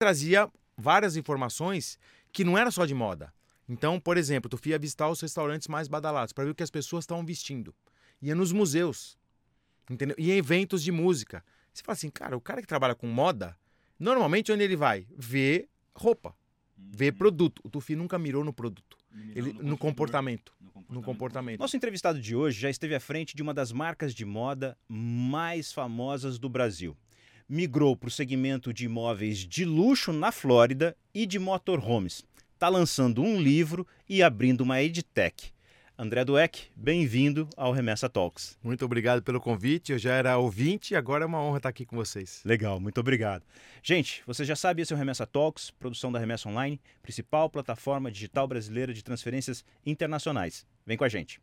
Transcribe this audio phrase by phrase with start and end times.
[0.00, 1.98] trazia várias informações
[2.32, 3.30] que não era só de moda.
[3.68, 6.70] Então, por exemplo, tu ia visitar os restaurantes mais badalados para ver o que as
[6.70, 7.74] pessoas estavam vestindo.
[8.22, 9.18] Ia nos museus,
[9.88, 10.16] entendeu?
[10.18, 11.44] E em eventos de música.
[11.72, 13.56] Você fala assim, cara, o cara que trabalha com moda,
[13.98, 15.06] normalmente onde ele vai?
[15.16, 16.34] Ver roupa,
[16.76, 17.60] ver produto.
[17.62, 18.96] O Tufi nunca mirou no produto,
[19.34, 21.60] ele, no, no, comportamento, no, comportamento, no comportamento.
[21.60, 25.72] Nosso entrevistado de hoje já esteve à frente de uma das marcas de moda mais
[25.72, 26.96] famosas do Brasil.
[27.52, 32.24] Migrou para o segmento de imóveis de luxo na Flórida e de motorhomes.
[32.54, 35.52] Está lançando um livro e abrindo uma edtech.
[35.98, 38.56] André Dueck, bem-vindo ao Remessa Talks.
[38.62, 39.90] Muito obrigado pelo convite.
[39.90, 42.40] Eu já era ouvinte e agora é uma honra estar aqui com vocês.
[42.44, 43.42] Legal, muito obrigado.
[43.82, 48.12] Gente, você já sabe, esse é o Remessa Talks, produção da Remessa Online, principal plataforma
[48.12, 50.64] digital brasileira de transferências internacionais.
[50.86, 51.40] Vem com a gente.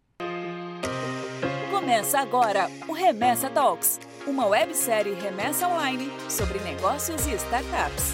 [1.87, 8.13] Começa agora o Remessa Talks, uma websérie Remessa Online sobre negócios e startups.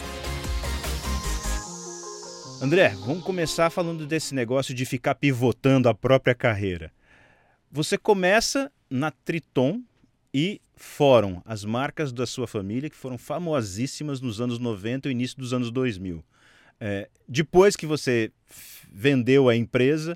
[2.62, 6.94] André, vamos começar falando desse negócio de ficar pivotando a própria carreira.
[7.72, 9.82] Você começa na Triton
[10.32, 15.40] e Fórum, as marcas da sua família que foram famosíssimas nos anos 90 e início
[15.40, 16.24] dos anos 2000.
[16.80, 18.32] É, depois que você
[18.92, 20.16] vendeu a empresa,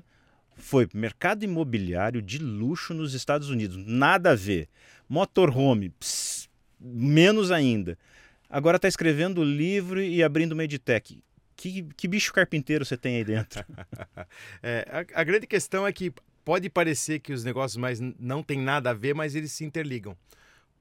[0.58, 4.68] foi mercado imobiliário de luxo nos Estados Unidos, nada a ver.
[5.08, 7.98] Motorhome, pss, menos ainda.
[8.50, 11.22] Agora está escrevendo livro e abrindo uma edtech
[11.58, 13.64] que, que bicho carpinteiro você tem aí dentro?
[14.62, 16.12] é, a, a, grande questão é que
[16.44, 20.16] pode parecer que os negócios mais não tem nada a ver, mas eles se interligam.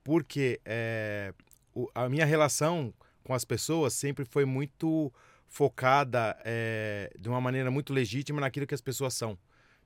[0.04, 1.34] Porque é,
[1.74, 5.12] o, a minha relação com as pessoas sempre foi muito
[5.48, 9.38] focada é, de uma maneira muito legítima naquilo que as pessoas são,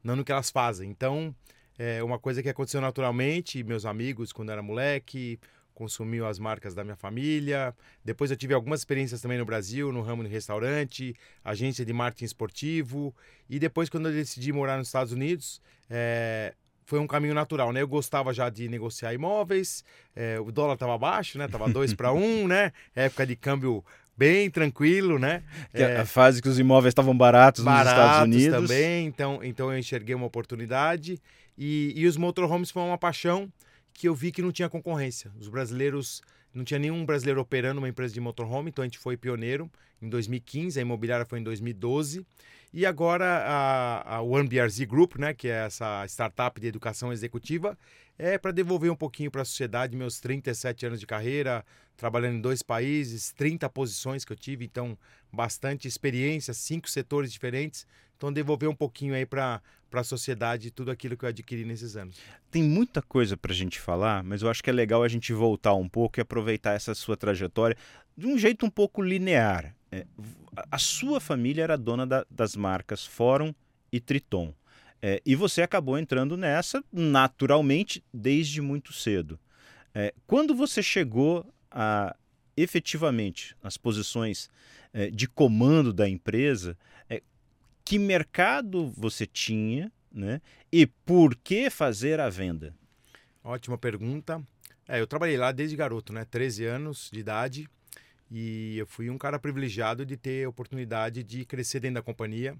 [0.03, 0.89] não no que elas fazem.
[0.89, 1.35] Então,
[1.77, 5.39] é uma coisa que aconteceu naturalmente, meus amigos, quando era moleque,
[5.73, 7.75] consumiu as marcas da minha família.
[8.05, 12.25] Depois eu tive algumas experiências também no Brasil, no ramo de restaurante, agência de marketing
[12.25, 13.15] esportivo.
[13.49, 16.53] E depois, quando eu decidi morar nos Estados Unidos, é,
[16.85, 17.81] foi um caminho natural, né?
[17.81, 19.83] Eu gostava já de negociar imóveis,
[20.15, 21.47] é, o dólar estava baixo, né?
[21.47, 22.73] Tava dois para um, né?
[22.95, 23.83] Época de câmbio
[24.21, 25.41] bem tranquilo, né?
[25.73, 28.69] É, a fase que os imóveis estavam baratos, baratos nos Estados Unidos.
[28.69, 31.19] também, então, então eu enxerguei uma oportunidade.
[31.57, 33.51] E, e os motorhomes foram uma paixão
[33.91, 35.31] que eu vi que não tinha concorrência.
[35.39, 36.21] Os brasileiros,
[36.53, 39.69] não tinha nenhum brasileiro operando uma empresa de motorhome, então a gente foi pioneiro
[40.01, 42.25] em 2015, a imobiliária foi em 2012.
[42.73, 47.77] E agora a, a One BRZ Group, né, que é essa startup de educação executiva,
[48.17, 51.65] é para devolver um pouquinho para a sociedade meus 37 anos de carreira,
[51.97, 54.97] trabalhando em dois países, 30 posições que eu tive, então
[55.31, 57.85] bastante experiência, cinco setores diferentes.
[58.15, 59.61] Então devolver um pouquinho aí para
[59.91, 62.17] para a sociedade tudo aquilo que eu adquiri nesses anos.
[62.49, 65.33] Tem muita coisa para a gente falar, mas eu acho que é legal a gente
[65.33, 67.75] voltar um pouco e aproveitar essa sua trajetória
[68.17, 69.75] de um jeito um pouco linear.
[69.91, 70.07] É,
[70.71, 73.53] a sua família era dona da, das marcas Fórum
[73.91, 74.53] e Triton.
[75.01, 79.37] É, e você acabou entrando nessa naturalmente desde muito cedo.
[79.93, 82.15] É, quando você chegou a
[82.55, 84.49] efetivamente as posições
[84.93, 86.77] é, de comando da empresa,
[87.83, 90.41] que mercado você tinha né?
[90.71, 92.75] e por que fazer a venda?
[93.43, 94.41] Ótima pergunta.
[94.87, 96.25] É, eu trabalhei lá desde garoto, né?
[96.25, 97.69] 13 anos de idade.
[98.29, 102.55] E eu fui um cara privilegiado de ter a oportunidade de crescer dentro da companhia,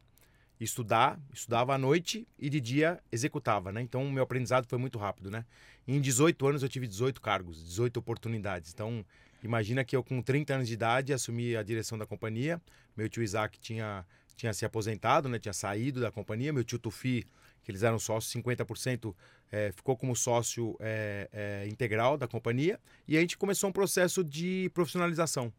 [0.59, 3.81] estudar, estudava à noite e de dia executava, né?
[3.81, 5.45] Então, o meu aprendizado foi muito rápido, né?
[5.87, 8.73] Em 18 anos eu tive 18 cargos, 18 oportunidades.
[8.73, 9.05] Então,
[9.41, 12.61] imagina que eu com 30 anos de idade assumi a direção da companhia.
[12.95, 14.05] Meu tio Isaac tinha
[14.41, 15.37] tinha se aposentado, né?
[15.37, 16.51] Tinha saído da companhia.
[16.51, 17.27] Meu tio Tufi,
[17.63, 19.13] que eles eram sócios, 50%
[19.51, 22.79] é, ficou como sócio é, é, integral da companhia.
[23.07, 25.53] E a gente começou um processo de profissionalização.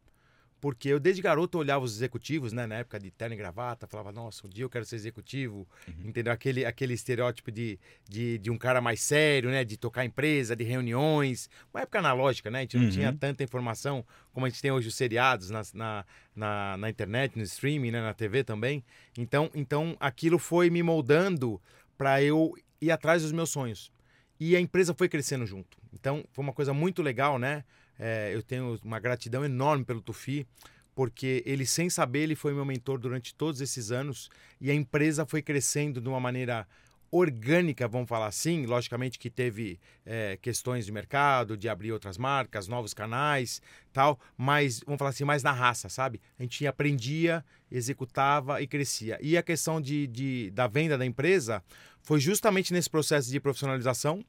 [0.63, 2.65] Porque eu, desde garoto, olhava os executivos, né?
[2.65, 5.67] Na época de terno e gravata, falava, nossa, um dia eu quero ser executivo.
[5.85, 6.07] Uhum.
[6.07, 6.31] Entendeu?
[6.31, 9.65] Aquele, aquele estereótipo de, de, de, um cara mais sério, né?
[9.65, 11.49] De tocar empresa, de reuniões.
[11.73, 12.59] Uma época analógica, né?
[12.59, 12.91] A gente não uhum.
[12.91, 17.37] tinha tanta informação como a gente tem hoje os seriados na, na, na, na internet,
[17.37, 18.01] no streaming, né?
[18.01, 18.85] Na TV também.
[19.17, 21.61] Então, então aquilo foi me moldando
[21.97, 23.91] para eu ir atrás dos meus sonhos.
[24.39, 25.77] E a empresa foi crescendo junto.
[25.91, 27.65] Então, foi uma coisa muito legal, né?
[27.99, 30.47] É, eu tenho uma gratidão enorme pelo Tufi,
[30.95, 34.29] porque ele, sem saber, ele foi meu mentor durante todos esses anos
[34.61, 36.67] e a empresa foi crescendo de uma maneira
[37.13, 38.65] orgânica, vamos falar assim.
[38.65, 43.61] Logicamente que teve é, questões de mercado, de abrir outras marcas, novos canais,
[43.91, 46.19] tal, mas vamos falar assim, mais na raça, sabe?
[46.39, 49.19] A gente aprendia, executava e crescia.
[49.21, 51.63] E a questão de, de da venda da empresa
[52.01, 54.25] foi justamente nesse processo de profissionalização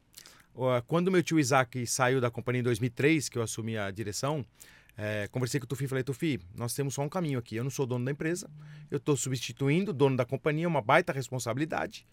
[0.86, 4.44] quando meu tio Isaac saiu da companhia em 2003, que eu assumi a direção,
[4.96, 7.56] é, conversei com o Tufi e falei, Tufi, nós temos só um caminho aqui.
[7.56, 8.48] Eu não sou dono da empresa,
[8.90, 12.06] eu estou substituindo o dono da companhia, uma baita responsabilidade.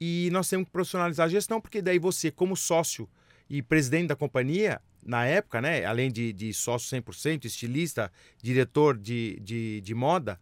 [0.00, 3.08] E nós temos que profissionalizar a gestão, porque daí você, como sócio
[3.48, 8.10] e presidente da companhia, na época, né, além de, de sócio 100%, estilista,
[8.42, 10.40] diretor de, de, de moda,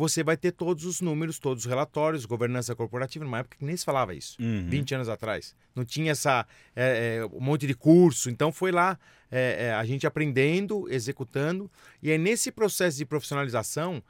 [0.00, 3.76] você vai ter todos os números, todos os relatórios, governança corporativa, numa época que nem
[3.76, 4.66] se falava isso, Uhum.
[4.66, 5.54] 20 anos atrás.
[5.76, 8.98] Não tinha essa é, é, um monte de curso, então foi lá
[9.30, 11.70] é, é, a gente aprendendo, executando,
[12.02, 14.02] e aí nesse processo de profissionalização,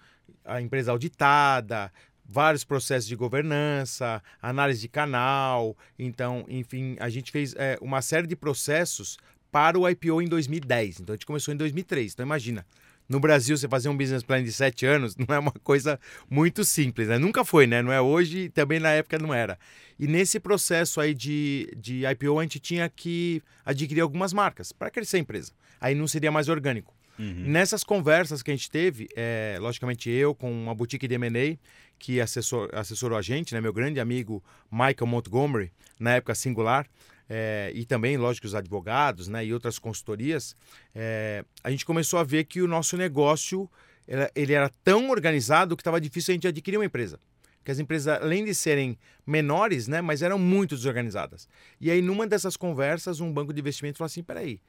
[0.44, 1.92] a empresa auditada,
[2.25, 8.28] vários processos de governança, análise de canal, então, enfim, a gente fez é, uma série
[8.28, 9.19] de processos
[9.50, 11.00] para o IPO em 2010.
[11.00, 12.12] Então a gente começou em 2003.
[12.12, 12.64] Então imagina,
[13.11, 15.99] no Brasil você fazer um business plan de sete anos não é uma coisa
[16.31, 17.19] muito simples, né?
[17.19, 17.83] Nunca foi, né?
[17.83, 19.59] Não é hoje e também na época não era.
[19.99, 24.91] E nesse processo aí de, de IPO a gente tinha que adquirir algumas marcas para
[24.91, 25.53] crescer a empresa.
[25.81, 26.95] Aí não seria mais orgânico.
[27.19, 27.45] Uhum.
[27.49, 31.59] Nessas conversas que a gente teve, é, logicamente eu com uma boutique de M&A
[31.99, 36.87] que assessor, assessorou a gente, né, meu grande amigo Michael Montgomery, na época singular,
[37.32, 40.56] é, e também, lógico, os advogados né, e outras consultorias,
[40.93, 43.71] é, a gente começou a ver que o nosso negócio
[44.09, 47.21] ele, ele era tão organizado que estava difícil a gente adquirir uma empresa.
[47.59, 51.49] Porque as empresas, além de serem menores, né, mas eram muito desorganizadas.
[51.81, 54.61] E aí, numa dessas conversas, um banco de investimento falou assim: peraí,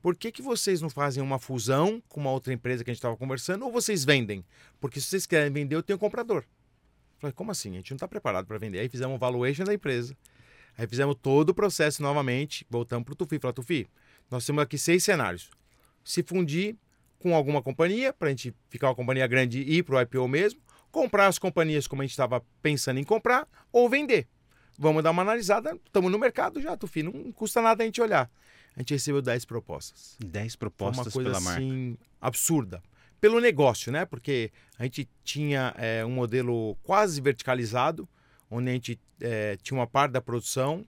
[0.00, 3.00] por que, que vocês não fazem uma fusão com uma outra empresa que a gente
[3.00, 4.42] estava conversando ou vocês vendem?
[4.80, 6.44] Porque se vocês querem vender, eu tenho um comprador.
[7.18, 7.72] Falei, como assim?
[7.72, 8.78] A gente não está preparado para vender.
[8.78, 10.16] Aí fizemos um valuation da empresa.
[10.78, 12.64] Aí fizemos todo o processo novamente.
[12.70, 13.40] Voltamos para o Tufi.
[13.40, 13.88] Falei, Tufi,
[14.30, 15.50] nós temos aqui seis cenários.
[16.04, 16.76] Se fundir
[17.18, 20.28] com alguma companhia, para a gente ficar uma companhia grande e ir para o IPO
[20.28, 20.60] mesmo.
[20.92, 24.28] Comprar as companhias como a gente estava pensando em comprar ou vender.
[24.78, 25.76] Vamos dar uma analisada.
[25.84, 27.02] Estamos no mercado já, Tufi.
[27.02, 28.30] Não custa nada a gente olhar.
[28.76, 30.16] A gente recebeu 10 propostas.
[30.24, 31.60] 10 Foi propostas uma coisa pela marca.
[31.60, 32.80] assim absurda.
[33.20, 34.04] Pelo negócio, né?
[34.04, 38.08] Porque a gente tinha é, um modelo quase verticalizado,
[38.50, 40.84] onde a gente é, tinha uma parte da produção,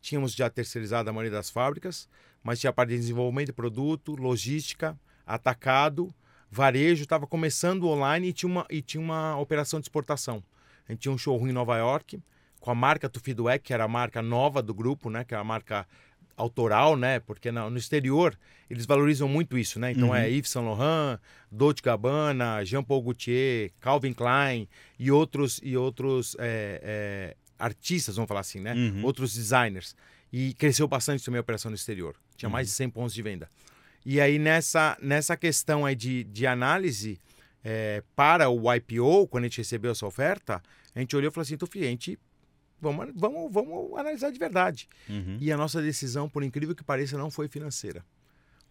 [0.00, 2.08] tínhamos já terceirizado a maioria das fábricas,
[2.42, 6.12] mas tinha a parte de desenvolvimento de produto, logística, atacado,
[6.50, 10.42] varejo, estava começando online e tinha, uma, e tinha uma operação de exportação.
[10.88, 12.20] A gente tinha um showroom em Nova York,
[12.58, 15.24] com a marca Tufi Dueck, que era a marca nova do grupo, né?
[15.24, 15.86] Que é a marca
[16.40, 17.20] autoral, né?
[17.20, 18.36] Porque no, exterior
[18.68, 19.92] eles valorizam muito isso, né?
[19.92, 20.14] Então Uhum.
[20.14, 21.18] é Yves Saint Laurent,
[21.50, 28.28] Dolce Gabbana, Jean Paul Gaultier, Calvin Klein e outros e outros é, é, artistas, vamos
[28.28, 28.74] falar assim, né?
[28.74, 29.04] Uhum.
[29.04, 29.94] Outros designers.
[30.32, 32.14] E cresceu bastante também a operação no exterior.
[32.36, 32.70] Tinha mais Uhum.
[32.70, 33.50] de 100 pontos de venda.
[34.06, 37.18] E aí nessa nessa questão aí de, de análise
[37.64, 40.62] é, para o IPO, quando a gente recebeu essa oferta,
[40.94, 42.18] a gente olhou e falou assim, Tufi, a gente
[42.80, 44.88] vamos, vamos, vamos analisar de verdade.
[45.08, 45.36] Uhum.
[45.40, 48.04] E a nossa decisão, por incrível que pareça, não foi financeira.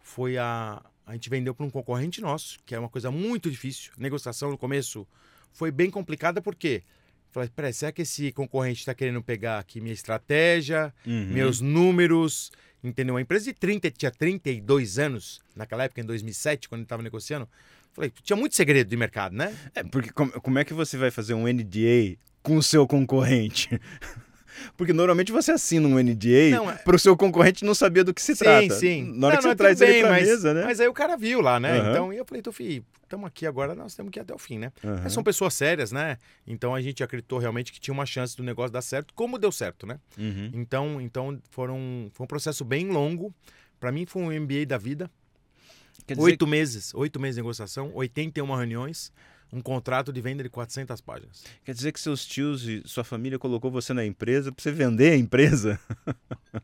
[0.00, 0.82] Foi a.
[1.06, 3.92] A gente vendeu para um concorrente nosso, que é uma coisa muito difícil.
[3.98, 5.06] A negociação no começo
[5.52, 6.82] foi bem complicada, porque.
[7.32, 11.26] Falei, peraí, será que esse concorrente está querendo pegar aqui minha estratégia, Uhum.
[11.26, 12.50] meus números?
[12.82, 13.14] Entendeu?
[13.14, 17.48] Uma empresa de 30, tinha 32 anos, naquela época, em 2007, quando estava negociando.
[17.92, 19.56] Falei, tinha muito segredo de mercado, né?
[19.74, 23.68] É, porque como, como é que você vai fazer um NDA com o seu concorrente?
[24.76, 28.12] Porque normalmente você assina um NDA Não, é- para o seu concorrente não saber do
[28.12, 28.74] que se trata.
[28.74, 29.18] Sim, sim.
[29.18, 30.64] Na hora Não, que você não, traz tudo ele bem, para mas, mesa, né?
[30.64, 31.78] Mas aí o cara viu lá, né?
[31.78, 31.90] Aham.
[31.90, 34.58] Então, e eu falei, Tufi, estamos aqui agora, nós temos que ir até o fim,
[34.58, 34.70] né?
[34.84, 35.00] Aham.
[35.04, 36.18] Mas são pessoas sérias, né?
[36.46, 39.50] Então a gente acreditou realmente que tinha uma chance do negócio dar certo, como deu
[39.50, 39.98] certo, né?
[40.18, 40.50] Uhum.
[40.52, 43.32] Então, então foram, foi um processo bem longo.
[43.78, 45.10] Para mim foi um MBA da vida.
[46.06, 49.12] Quer dizer, Oito meses, oito meses de negociação, 81 reuniões,
[49.52, 51.44] um contrato de venda de 400 páginas.
[51.64, 55.12] quer dizer que seus tios e sua família colocou você na empresa para você vender
[55.12, 55.78] a empresa?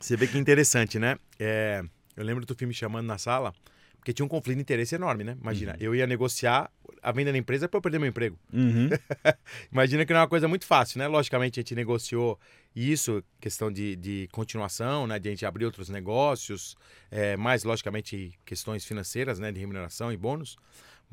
[0.00, 1.16] Você vê que interessante, né?
[1.38, 1.80] É,
[2.16, 3.54] eu lembro do filme me chamando na sala,
[4.02, 5.36] porque tinha um conflito de interesse enorme, né?
[5.40, 6.68] Imagina, eu ia negociar
[7.00, 8.36] a venda da empresa para eu perder meu emprego.
[8.52, 8.88] Uhum.
[9.70, 11.06] Imagina que não é uma coisa muito fácil, né?
[11.06, 12.38] Logicamente, a gente negociou
[12.74, 15.20] isso, questão de, de continuação, né?
[15.20, 16.76] De a gente abrir outros negócios,
[17.12, 19.52] é, mais, logicamente, questões financeiras, né?
[19.52, 20.56] De remuneração e bônus.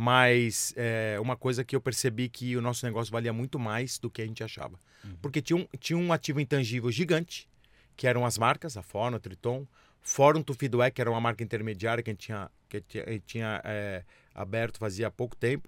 [0.02, 4.10] Mas é, uma coisa que eu percebi que o nosso negócio valia muito mais do
[4.10, 4.80] que a gente achava.
[5.22, 7.50] Porque tinha um, tinha um ativo intangível gigante,
[7.98, 9.68] que eram as marcas, a Fórmula, a Triton,
[10.02, 13.62] Fórum Tufiduec, que era uma marca intermediária que a gente tinha, que a gente- tinha
[13.66, 15.68] é, aberto fazia pouco tempo,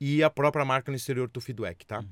[0.00, 2.04] e a própria marca no exterior Tufiduec, tá?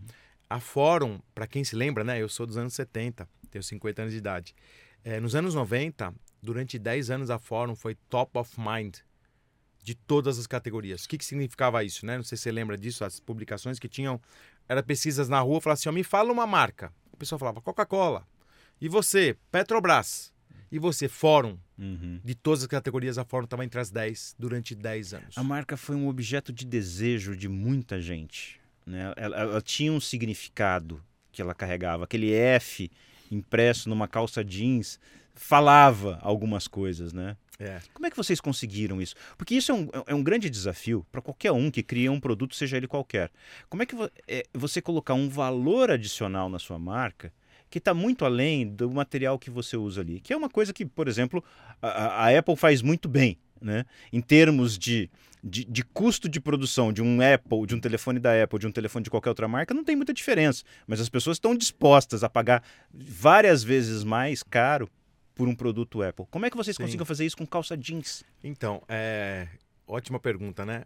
[0.48, 2.20] A Fórum, para quem se lembra, né?
[2.20, 4.56] Eu sou dos anos 70, tenho 50 anos de idade.
[5.04, 6.12] É, nos anos 90,
[6.42, 8.96] durante 10 anos, a Fórum foi top of mind
[9.82, 11.04] de todas as categorias.
[11.04, 12.16] O que, que significava isso, né?
[12.16, 14.20] Não sei se você lembra disso, as publicações que tinham,
[14.68, 16.92] era pesquisas na rua, falava assim, ó, me fala uma marca.
[17.12, 18.26] A pessoa falava Coca-Cola.
[18.80, 20.32] E você, Petrobras.
[20.72, 22.20] E você, fórum, Uhum.
[22.22, 25.38] de todas as categorias, a fórum estava entre as 10 durante 10 anos.
[25.38, 28.60] A marca foi um objeto de desejo de muita gente.
[28.87, 29.12] Né?
[29.16, 32.04] Ela, ela tinha um significado que ela carregava.
[32.04, 32.90] Aquele F
[33.30, 35.00] impresso numa calça jeans
[35.34, 37.37] falava algumas coisas, né?
[37.61, 37.79] É.
[37.93, 39.14] Como é que vocês conseguiram isso?
[39.37, 42.55] Porque isso é um, é um grande desafio para qualquer um que cria um produto,
[42.57, 43.31] seja ele qualquer.
[43.69, 47.31] Como é que vo- é você colocar um valor adicional na sua marca
[47.69, 50.21] que está muito além do material que você usa ali?
[50.21, 51.45] Que é uma coisa que, por exemplo,
[51.83, 53.85] a, a- Apple faz muito bem, né?
[54.11, 55.11] Em termos de,
[55.45, 58.73] de, de custo de produção de um Apple, de um telefone da Apple, de um
[58.73, 60.64] telefone de qualquer outra marca, não tem muita diferença.
[60.87, 64.88] Mas as pessoas estão dispostas a pagar várias vezes mais caro
[65.40, 66.26] por um produto Apple.
[66.30, 66.82] Como é que vocês Sim.
[66.82, 68.23] conseguem fazer isso com calça jeans?
[68.44, 69.49] Então, é...
[69.87, 70.85] ótima pergunta, né?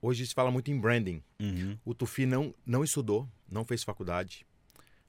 [0.00, 1.20] Hoje se fala muito em branding.
[1.40, 1.76] Uhum.
[1.84, 4.46] O Tufi não, não estudou, não fez faculdade.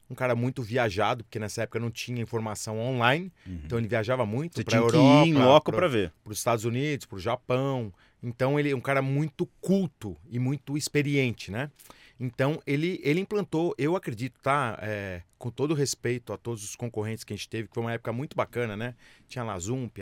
[0.10, 4.64] Um cara muito viajado, porque nessa época não tinha informação online, então ele viajava muito
[4.64, 6.12] para a Europa, que ir em loco para ver.
[6.24, 7.94] para os Estados Unidos, para o Japão.
[8.24, 11.70] Então ele é um cara muito culto e muito experiente, né?
[12.20, 14.78] Então ele, ele implantou, eu acredito, tá?
[14.82, 17.94] É, com todo respeito a todos os concorrentes que a gente teve, que foi uma
[17.94, 18.96] época muito bacana, né?
[19.28, 20.00] Tinha a Lazump,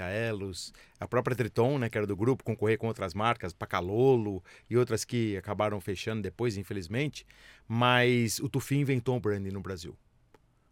[1.00, 1.90] a própria Triton, né?
[1.90, 6.56] Que era do grupo, concorrer com outras marcas, Pacalolo e outras que acabaram fechando depois,
[6.56, 7.26] infelizmente.
[7.68, 9.98] Mas o Tufi inventou o branding no Brasil.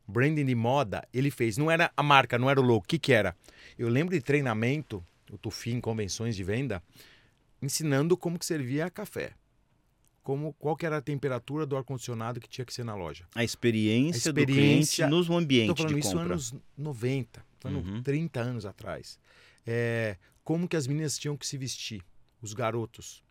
[0.08, 1.58] Branding de moda, ele fez.
[1.58, 2.86] Não era a marca, não era o logo.
[2.86, 3.36] O que, que era?
[3.78, 6.82] Eu lembro de treinamento, o Tufi em convenções de venda,
[7.62, 9.34] ensinando como que servia café.
[10.24, 13.26] Como, qual que era a temperatura do ar-condicionado que tinha que ser na loja.
[13.36, 16.34] A experiência, A do experiência- cliente no ambiente Estou falando de isso compra.
[16.34, 18.02] anos 90, falando Uhum.
[18.04, 19.20] 30 anos atrás.
[19.68, 22.02] É, como que as meninas tinham que se vestir,
[22.42, 23.22] os garotos.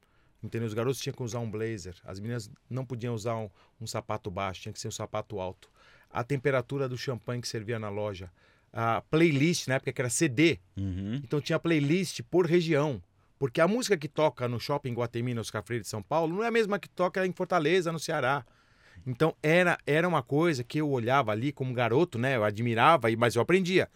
[0.43, 0.67] Entendeu?
[0.67, 3.49] Os garotos tinham que usar um blazer, as meninas não podiam usar um,
[3.81, 5.71] um sapato baixo, tinha que ser um sapato alto.
[6.11, 8.31] A temperatura do champanhe que servia na loja.
[8.73, 11.15] A playlist, na época que era CD, Uhum.
[11.25, 13.03] então tinha playlist por região.
[13.43, 16.47] Porque a música que toca no shopping Guatemi, nos Freire de São Paulo, não é
[16.47, 18.47] a mesma que toca em Fortaleza, no Ceará.
[19.05, 22.37] Então era, era uma coisa que eu olhava ali como garoto, né?
[22.37, 23.91] Eu admirava, e- mas eu aprendia.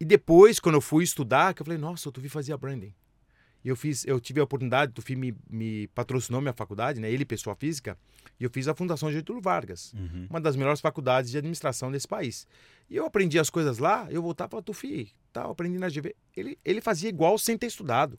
[0.00, 2.92] E depois, quando eu fui estudar, que eu falei, nossa, o Tufi fazia branding.
[3.64, 7.08] E eu fiz, eu tive a oportunidade, Tufi me, me patrocinou minha faculdade, né?
[7.08, 7.96] Ele, pessoa física,
[8.40, 10.26] e eu fiz a Fundação Getúlio Vargas Uhum.
[10.28, 12.48] uma das melhores faculdades de administração desse país.
[12.90, 16.16] E eu aprendi as coisas lá, eu voltava para Tufi, tal, aprendi na GV.
[16.36, 18.18] Ele, ele fazia igual sem ter estudado.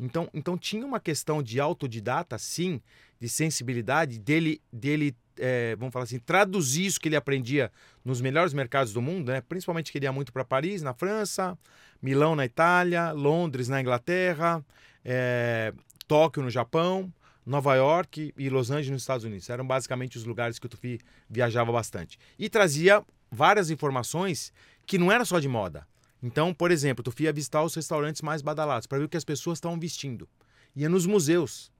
[0.00, 2.80] Então, então tinha uma questão de autodidata, sim,
[3.20, 7.70] de sensibilidade, dele, dele é, vamos falar assim, traduzir isso que ele aprendia
[8.02, 9.42] nos melhores mercados do mundo, né?
[9.42, 11.56] principalmente que ele ia muito para Paris, na França,
[12.00, 14.64] Milão, na Itália, Londres, na Inglaterra,
[15.04, 15.74] é,
[16.08, 17.12] Tóquio, no Japão,
[17.44, 19.50] Nova York e Los Angeles, nos Estados Unidos.
[19.50, 22.18] Eram basicamente os lugares que o Tufi viajava bastante.
[22.38, 24.50] E trazia várias informações
[24.86, 25.86] que não era só de moda.
[26.22, 29.16] Então, por exemplo, o Tufi ia visitar os restaurantes mais badalados para ver o que
[29.16, 30.28] as pessoas estavam vestindo.
[30.76, 31.72] Ia nos museus,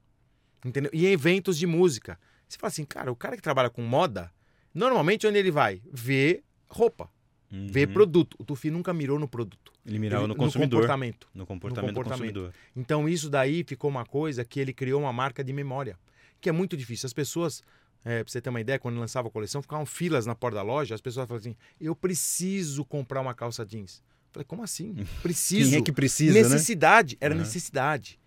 [0.65, 0.89] entendeu?
[0.93, 2.19] E em eventos de música.
[2.47, 4.31] Você fala assim, cara, o cara que trabalha com moda,
[4.73, 5.81] normalmente onde ele vai?
[5.91, 7.09] Ver roupa,
[7.51, 7.67] Uhum.
[7.91, 8.35] produto.
[8.39, 9.73] O Tufi nunca mirou no produto.
[9.85, 10.79] Ele mirava no consumidor.
[10.79, 11.27] comportamento.
[11.33, 12.33] No comportamento, do comportamento.
[12.33, 12.53] consumidor.
[12.75, 15.99] Então isso daí ficou uma coisa que ele criou uma marca de memória,
[16.39, 17.07] que é muito difícil.
[17.07, 17.61] As pessoas,
[18.05, 20.61] é, pra você ter uma ideia, quando lançava a coleção, ficavam filas na porta da
[20.61, 24.01] loja, as pessoas falavam assim, eu preciso comprar uma calça jeans.
[24.31, 24.95] Falei, como assim?
[25.21, 25.71] Preciso.
[25.71, 26.41] Quem é que precisa, né?
[26.41, 27.41] necessidade, era Uhum.
[27.41, 28.19] necessidade.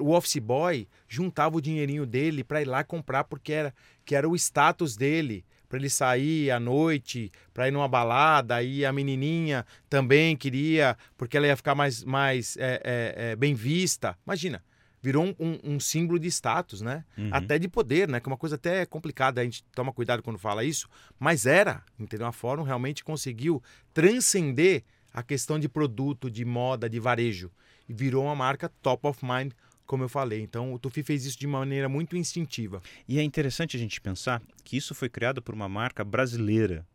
[0.00, 3.74] O office boy juntava o dinheirinho dele para ir lá comprar porque era
[4.04, 8.84] que era o status dele, para ele sair à noite, para ir numa balada, aí
[8.84, 14.18] a menininha também queria, porque ela ia ficar mais mais é, é, é, bem vista.
[14.26, 14.62] Imagina,
[15.02, 17.02] virou um, um- um símbolo de status, né?
[17.16, 17.30] Uhum.
[17.32, 18.20] Até de poder, né?
[18.20, 20.88] Que é uma coisa até complicada, a gente toma cuidado quando fala isso,
[21.18, 22.26] mas era, entendeu?
[22.26, 23.62] A Fórum realmente conseguiu
[23.94, 27.50] transcender a questão de produto, de moda, de varejo
[27.88, 29.52] e virou uma marca top of mind,
[29.86, 30.40] como eu falei.
[30.40, 32.80] Então o Tufi fez isso de maneira muito instintiva.
[33.08, 36.86] E é interessante a gente pensar que isso foi criado por uma marca brasileira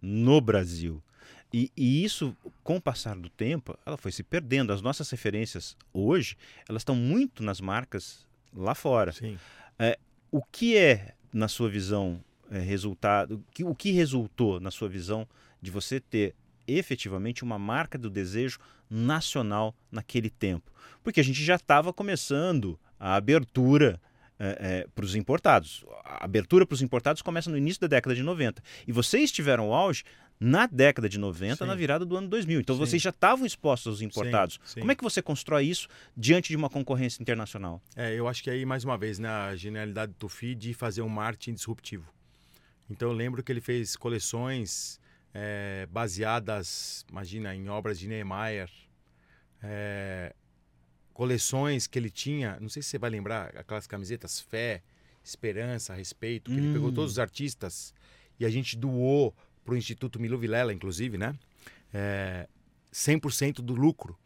[0.00, 1.02] no Brasil.
[1.52, 4.72] E, e isso, com o passar do tempo, ela foi se perdendo.
[4.72, 6.36] As nossas referências hoje,
[6.68, 9.12] elas estão muito nas marcas lá fora.
[9.12, 9.38] Sim.
[10.32, 13.42] O que é, na sua visão, é, resultado?
[13.52, 15.28] que- O que resultou, na sua visão,
[15.62, 16.34] de você ter
[16.66, 20.72] efetivamente uma marca do desejo nacional naquele tempo?
[21.02, 24.00] Porque a gente já estava começando a abertura
[24.94, 25.84] para os importados.
[26.04, 28.62] A abertura para os importados começa no início da década de 90.
[28.86, 30.04] E vocês tiveram auge
[30.40, 31.64] na década de 90, Sim.
[31.64, 32.60] na virada do ano 2000.
[32.60, 32.80] Então Sim.
[32.80, 34.58] vocês já estavam expostos aos importados.
[34.64, 34.80] sim.
[34.80, 37.80] Como é que você constrói isso diante de uma concorrência internacional?
[37.94, 41.02] É, eu acho que aí, mais uma vez, né, a genialidade do Tufi de fazer
[41.02, 42.12] um marketing disruptivo.
[42.90, 45.00] Então eu lembro que ele fez coleções
[45.34, 48.70] é, baseadas, imagina, em obras de Niemeyer,
[49.60, 50.32] é,
[51.12, 54.82] coleções que ele tinha, não sei se você vai lembrar, aquelas camisetas Fé,
[55.24, 56.64] Esperança, Respeito, que hum.
[56.64, 57.92] ele pegou todos os artistas
[58.38, 61.34] e a gente doou para o Instituto Milo Vilela, inclusive, né?
[61.92, 62.46] É,
[62.92, 64.16] 100% do lucro.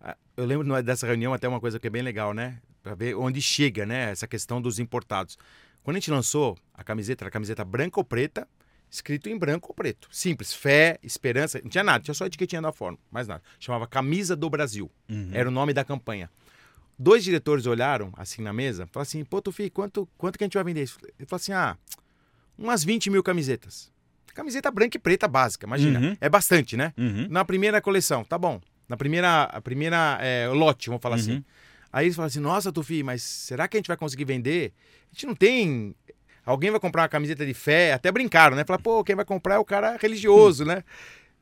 [0.00, 2.60] Ah, eu lembro dessa reunião até uma coisa que é bem legal, né?
[2.82, 4.10] Para ver onde chega, né?
[4.10, 5.38] Essa questão dos importados.
[5.82, 8.48] Quando a gente lançou a camiseta, a camiseta branca ou preta,
[8.90, 10.08] escrito em branco ou preto.
[10.10, 10.52] Simples.
[10.52, 11.60] Fé, esperança.
[11.62, 13.42] Não tinha nada, tinha só a etiquetinha da forma, mais nada.
[13.58, 14.90] Chamava Camisa do Brasil.
[15.08, 15.30] Uhum.
[15.32, 16.30] Era o nome da campanha.
[16.98, 20.54] Dois diretores olharam assim na mesa, falaram assim: pô, Tufi, quanto, quanto que a gente
[20.54, 20.98] vai vender isso?
[21.18, 21.76] Ele falou assim: ah,
[22.58, 23.92] umas 20 mil camisetas.
[24.34, 26.00] Camiseta branca e preta básica, imagina.
[26.00, 26.16] Uhum.
[26.20, 26.92] É bastante, né?
[26.96, 27.26] Uhum.
[27.28, 28.60] Na primeira coleção, tá bom.
[28.88, 31.32] Na primeira, a primeira é, lote, vamos falar assim.
[31.32, 31.36] uhum.
[31.38, 31.44] assim.
[31.92, 34.72] Aí eles falam assim: nossa, Tufi, mas será que a gente vai conseguir vender?
[35.10, 35.94] A gente não tem
[36.48, 38.64] Alguém vai comprar uma camiseta de fé, até brincaram, né?
[38.64, 40.82] Falar, pô, quem vai comprar é o cara religioso, né?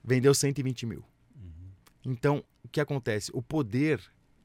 [0.02, 1.04] Vendeu 120 mil.
[1.36, 1.70] Uhum.
[2.04, 3.30] Então, o que acontece?
[3.32, 4.00] O poder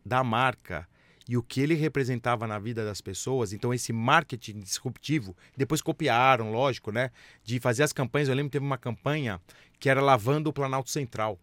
[0.06, 0.88] da marca
[1.27, 6.51] e o que ele representava na vida das pessoas, então esse marketing disruptivo, depois copiaram,
[6.51, 7.10] lógico, né?
[7.44, 8.30] De fazer as campanhas.
[8.30, 9.41] Eu lembro que teve uma campanha
[9.80, 11.39] que era lavando o Planalto Central.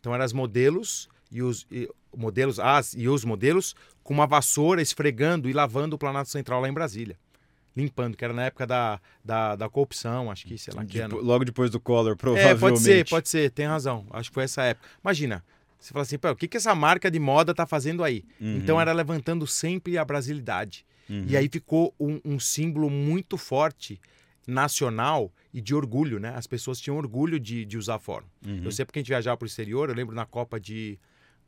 [0.00, 4.80] Então eram as modelos e os e, modelos, as e os modelos com uma vassoura
[4.80, 7.18] esfregando e lavando o Planalto Central lá em Brasília
[7.76, 11.20] limpando, que era na época da, da, da corrupção, acho que, sei lá, que ano.
[11.20, 12.56] Logo depois do Collor, provavelmente.
[12.56, 14.06] É, pode ser, pode ser, tem razão.
[14.10, 14.86] Acho que foi essa época.
[15.02, 15.44] Imagina,
[15.78, 18.24] você fala assim, o que, que essa marca de moda tá fazendo aí?
[18.40, 18.56] Uhum.
[18.56, 20.86] Então era levantando sempre a brasilidade.
[21.10, 21.26] Uhum.
[21.28, 24.00] E aí ficou um, um, símbolo muito forte
[24.46, 26.32] nacional e de orgulho, né?
[26.34, 28.26] As pessoas tinham orgulho de, de usar fórum.
[28.46, 28.62] Uhum.
[28.64, 30.98] Eu sei porque a gente viajava para o exterior, eu lembro na Copa de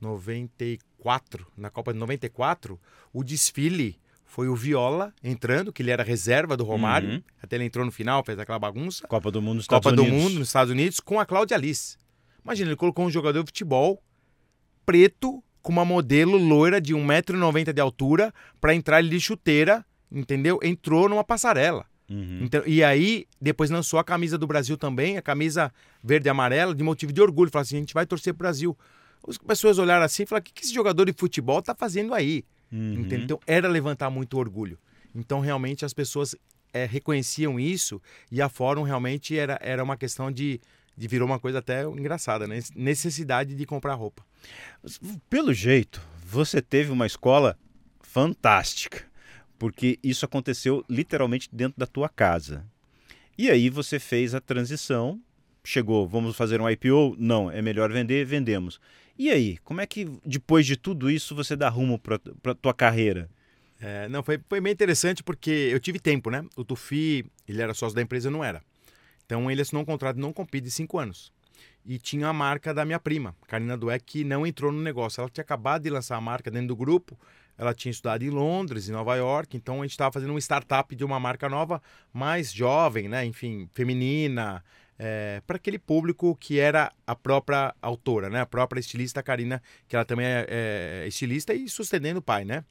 [0.00, 2.78] 94, na Copa de 94,
[3.12, 7.08] o desfile foi o Viola entrando, que ele era reserva do Romário.
[7.08, 7.22] Uhum.
[7.42, 9.06] Até ele entrou no final, fez aquela bagunça.
[9.06, 10.18] Copa do Mundo nos Estados Copa Unidos.
[10.18, 11.96] do Mundo nos Estados Unidos, com a Cláudia Alice.
[12.44, 14.02] Imagina, ele colocou um jogador de futebol
[14.84, 20.60] preto com uma modelo loira de 1,90m de altura para entrar ali de chuteira, entendeu?
[20.62, 21.86] Entrou numa passarela.
[22.08, 22.40] Uhum.
[22.42, 26.74] Então, e aí, depois lançou a camisa do Brasil também, a camisa verde e amarela,
[26.74, 27.50] de motivo de orgulho.
[27.50, 28.76] Falou assim: a gente vai torcer pro Brasil.
[29.26, 32.14] As pessoas olharam assim e falaram: o que, que esse jogador de futebol tá fazendo
[32.14, 32.44] aí?
[32.72, 33.06] Uhum.
[33.10, 34.78] Então era levantar muito orgulho.
[35.14, 36.34] Então realmente as pessoas
[36.72, 38.00] é, reconheciam isso
[38.30, 40.60] e a Fórum realmente era, era uma questão de,
[40.96, 42.60] de virou uma coisa até engraçada, né?
[42.74, 44.24] necessidade de comprar roupa.
[45.30, 47.58] Pelo jeito, você teve uma escola
[48.00, 49.04] fantástica,
[49.58, 52.64] porque isso aconteceu literalmente dentro da tua casa.
[53.38, 55.20] E aí você fez a transição,
[55.64, 57.16] chegou, vamos fazer um IPO?
[57.18, 58.80] Não, é melhor vender, vendemos.
[59.18, 62.74] E aí, como é que depois de tudo isso você dá rumo para a tua
[62.74, 63.30] carreira?
[63.80, 66.44] É, não, foi, foi bem interessante porque eu tive tempo, né?
[66.56, 68.62] O Tufi, ele era sócio da empresa, não era.
[69.24, 71.32] Então ele assinou um contrato não compete de cinco anos.
[71.84, 75.20] E tinha a marca da minha prima, Karina Dueck, que não entrou no negócio.
[75.20, 77.18] Ela tinha acabado de lançar a marca dentro do grupo.
[77.56, 79.56] Ela tinha estudado em Londres, em Nova York.
[79.56, 81.80] Então a gente estava fazendo uma startup de uma marca nova,
[82.12, 83.24] mais jovem, né?
[83.24, 84.62] Enfim, feminina,
[84.98, 88.40] é, para aquele público que era a própria autora, né?
[88.40, 92.64] A própria estilista Karina, que ela também é, é estilista e sustenendo o pai, né?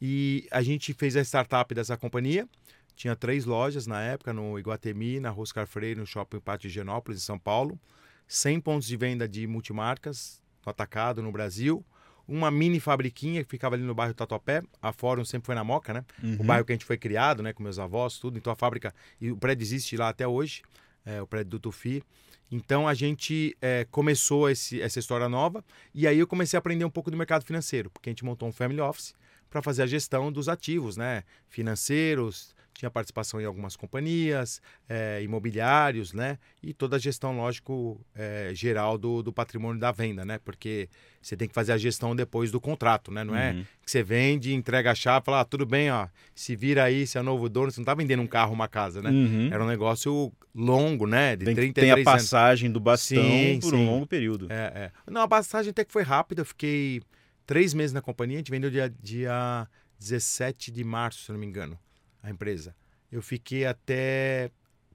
[0.00, 2.48] E a gente fez a startup dessa companhia.
[2.94, 7.20] Tinha três lojas na época, no Iguatemi, na Roscar Freire, no Shopping Pátio de Higienópolis,
[7.20, 7.78] em São Paulo.
[8.26, 11.84] 100 pontos de venda de multimarcas no atacado no Brasil.
[12.26, 14.62] Uma mini fabriquinha que ficava ali no bairro Tatuapé.
[14.82, 16.04] A Fórum sempre foi na Moca, né?
[16.22, 16.36] Uhum.
[16.40, 17.52] O bairro que a gente foi criado, né?
[17.52, 18.36] Com meus avós, tudo.
[18.36, 18.94] Então a fábrica...
[19.20, 20.62] E o prédio existe lá até hoje
[21.08, 22.02] é, o prédio do Tufi.
[22.50, 26.84] Então a gente é, começou esse, essa história nova e aí eu comecei a aprender
[26.84, 29.14] um pouco do mercado financeiro, porque a gente montou um family office
[29.50, 31.24] para fazer a gestão dos ativos, né?
[31.48, 36.38] Financeiros, tinha participação em algumas companhias, é, imobiliários, né?
[36.62, 40.38] E toda a gestão, lógico, é, geral do, do patrimônio da venda, né?
[40.44, 40.88] Porque
[41.20, 43.24] você tem que fazer a gestão depois do contrato, né?
[43.24, 43.60] Não é uhum.
[43.62, 47.04] é que você vende, entrega a chave, fala, ah, tudo bem, ó, se vira aí,
[47.04, 49.10] se é novo dono, você não está vendendo um carro, uma casa, né?
[49.10, 49.48] Uhum.
[49.52, 51.34] Era um negócio longo, né?
[51.34, 52.74] De tem, 33 tem a passagem anos.
[52.74, 53.76] do bastão sim, por sim.
[53.76, 54.46] um longo período.
[54.52, 54.92] É, é.
[55.10, 57.02] Não, a passagem até que foi rápida, eu fiquei
[57.44, 59.66] três meses na companhia, a gente vendeu dia, dia
[59.98, 61.76] 17 de março, se não me engano
[62.22, 62.74] a empresa.
[63.10, 64.50] Eu fiquei até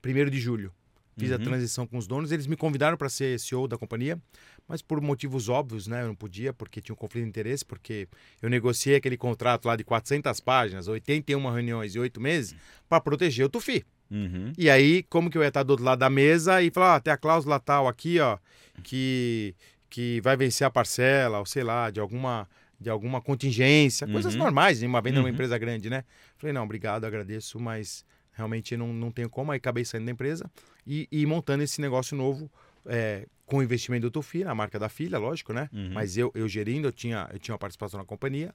[0.06, 0.72] 1 de julho.
[1.18, 1.36] Fiz uhum.
[1.36, 2.32] a transição com os donos.
[2.32, 4.20] Eles me convidaram para ser CEO da companhia,
[4.68, 6.02] mas por motivos óbvios, né?
[6.02, 8.08] Eu não podia, porque tinha um conflito de interesse, porque
[8.42, 12.56] eu negociei aquele contrato lá de 400 páginas, 81 reuniões e 8 meses,
[12.90, 13.86] para proteger o Tufi.
[14.10, 14.54] Uhum.
[14.58, 17.00] E aí, como que eu ia estar do outro lado da mesa e falar, ah,
[17.00, 18.38] tem a cláusula tal aqui, ó,
[18.84, 19.56] que,
[19.90, 22.48] que vai vencer a parcela, ou sei lá, de alguma
[22.80, 24.14] de alguma contingência, uhum.
[24.14, 25.26] coisas normais em uma venda uhum.
[25.26, 26.04] uma empresa grande, né?
[26.38, 29.52] Falei, não, obrigado, agradeço, mas realmente não, não tenho como.
[29.52, 30.50] Aí acabei saindo da empresa
[30.86, 32.52] e, e montando esse negócio novo
[32.86, 35.70] é, com o investimento do Tufi, na marca da filha, lógico, né?
[35.72, 35.92] Uhum.
[35.94, 38.54] Mas eu, eu gerindo, eu tinha, eu tinha uma participação na companhia.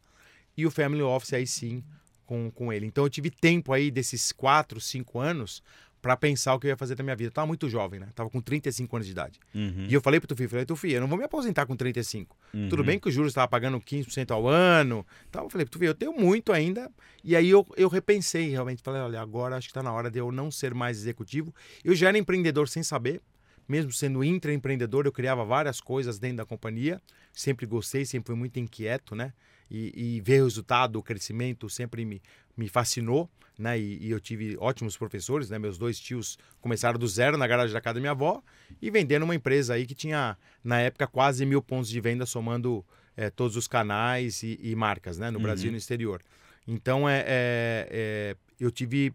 [0.57, 1.85] E o Family Office aí sim,
[2.26, 2.85] com, com ele.
[2.85, 5.62] Então eu tive tempo aí desses quatro, cinco anos
[6.00, 7.28] para pensar o que eu ia fazer da minha vida.
[7.28, 8.08] Eu tava muito jovem, né?
[8.14, 9.40] Tava com 35 anos de idade.
[9.54, 9.87] Uhum.
[9.88, 12.37] E eu falei pro Tufi, falei, Tufi, eu não vou me aposentar com 35.
[12.54, 12.68] Uhum.
[12.68, 15.06] Tudo bem que o juros estava pagando 15% ao ano.
[15.28, 16.90] Então eu falei, Tufi, eu tenho muito ainda.
[17.24, 18.82] E aí eu, eu repensei realmente.
[18.82, 21.54] Falei, olha, agora acho que está na hora de eu não ser mais executivo.
[21.84, 23.20] Eu já era empreendedor sem saber.
[23.68, 27.02] Mesmo sendo intraempreendedor, eu criava várias coisas dentro da companhia.
[27.34, 29.34] Sempre gostei, sempre fui muito inquieto, né?
[29.70, 32.22] E, e ver o resultado, o crescimento sempre me,
[32.57, 33.78] me fascinou, né?
[33.78, 35.59] E, e, eu tive ótimos professores, né?
[35.59, 38.42] Meus dois tios começaram do zero na garagem da casa da minha avó
[38.81, 42.85] e vendendo uma empresa aí que tinha, na época, quase mil pontos de venda, somando
[43.16, 45.31] é, todos os canais e, e, marcas, né?
[45.31, 45.42] No Uhum.
[45.42, 46.22] Brasil e no exterior.
[46.66, 49.12] Então, é, é, é, eu tive,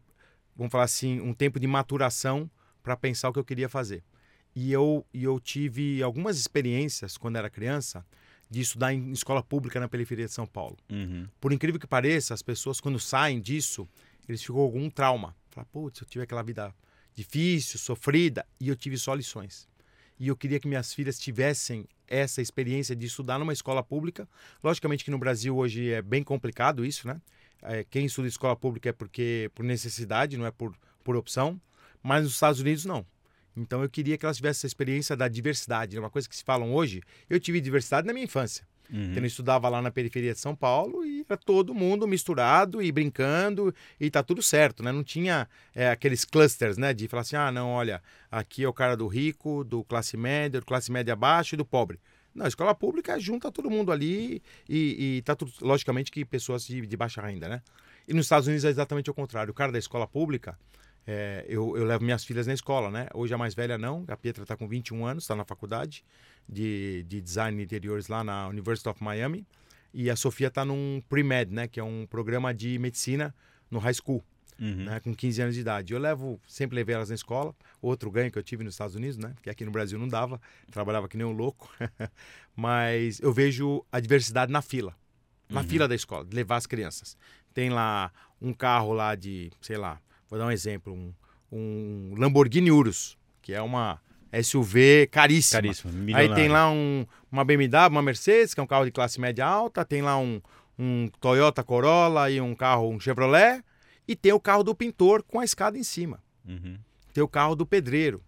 [0.55, 2.49] vamos falar assim, um tempo de maturação
[2.81, 4.03] para pensar o que eu queria fazer.
[4.55, 8.05] E eu, e eu tive algumas experiências, quando era criança,
[8.53, 10.77] de estudar em escola pública na periferia de São Paulo.
[10.87, 11.27] Uhum.
[11.41, 13.89] Por incrível que pareça, as pessoas, quando saem disso,
[14.29, 15.35] eles ficam com algum trauma.
[15.49, 16.71] Fala, putz, eu tive aquela vida
[17.15, 19.67] difícil, sofrida, e eu tive só lições.
[20.19, 24.29] E eu queria que minhas filhas tivessem essa experiência de estudar numa escola pública.
[24.63, 27.19] Logicamente que no Brasil hoje é bem complicado isso, né?
[27.63, 31.59] É, quem estuda escola pública é porque por necessidade, não é por, por opção.
[32.03, 33.03] Mas nos Estados Unidos, não.
[33.55, 35.95] Então eu queria que elas tivessem essa experiência da diversidade.
[35.95, 37.01] É uma coisa que se falam hoje.
[37.29, 38.65] Eu tive diversidade na minha infância.
[38.91, 39.11] Uhum.
[39.11, 42.91] Então, eu estudava lá na periferia de São Paulo e era todo mundo misturado e
[42.91, 44.91] brincando e tá tudo certo, né?
[44.91, 46.93] Não tinha é, aqueles clusters, né?
[46.93, 50.59] De falar assim, ah, não, olha, aqui é o cara do rico, do classe média,
[50.59, 51.99] do classe média abaixo e do pobre.
[52.35, 56.65] Não, a escola pública junta todo mundo ali e, e tá tudo, logicamente que pessoas
[56.65, 57.61] de, de baixa renda, né?
[58.07, 59.51] E nos Estados Unidos é exatamente o contrário.
[59.51, 60.57] O cara da escola pública,
[61.05, 63.07] é, eu, eu, levo minhas filhas na escola, né?
[63.13, 66.03] Hoje a mais velha não, a Pietra está com 21 anos, está na faculdade
[66.47, 69.45] de, de design de interiores lá na University of Miami.
[69.93, 71.67] E a Sofia está num pre-med, né?
[71.67, 73.33] Que é um programa de medicina
[73.69, 74.23] no high school,
[74.59, 74.85] Uhum.
[74.85, 74.99] né?
[75.01, 75.93] Com 15 anos de idade.
[75.93, 77.53] Eu levo, sempre levei elas na escola.
[77.81, 79.33] Outro ganho que eu tive nos Estados Unidos, né?
[79.41, 80.39] Que aqui no Brasil não dava,
[80.71, 81.69] trabalhava que nem um louco.
[82.55, 84.95] Mas eu vejo a diversidade na fila,
[85.49, 85.67] na Uhum.
[85.67, 87.17] fila da escola, de levar as crianças.
[87.53, 88.11] Tem lá
[88.41, 91.13] um carro lá de, sei lá, vou dar um exemplo, um,
[91.51, 93.99] um Lamborghini Urus, que é uma
[94.43, 95.61] SUV caríssima.
[95.61, 95.93] Caríssimo.
[96.15, 99.45] Aí tem lá um, uma BMW, uma Mercedes, que é um carro de classe média
[99.45, 100.41] alta, tem lá um,
[100.77, 103.63] um Toyota Corolla e um carro, um Chevrolet,
[104.07, 106.21] e tem o carro do pintor com a escada em cima.
[106.47, 106.77] Uhum.
[107.13, 108.23] Tem o carro do pedreiro,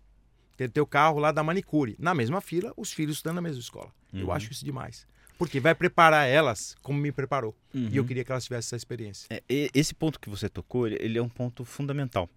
[0.56, 1.96] tem, o carro lá da manicure.
[2.00, 3.92] Na mesma fila, os filhos estão na mesma escola.
[4.14, 4.32] Eu Uhum.
[4.32, 5.08] acho isso demais.
[5.38, 7.54] Porque vai preparar elas como me preparou.
[7.74, 8.08] E eu Uhum.
[8.08, 9.28] queria que elas tivessem essa experiência.
[9.32, 9.42] É,
[9.74, 12.30] esse ponto que você tocou, ele é um ponto fundamental,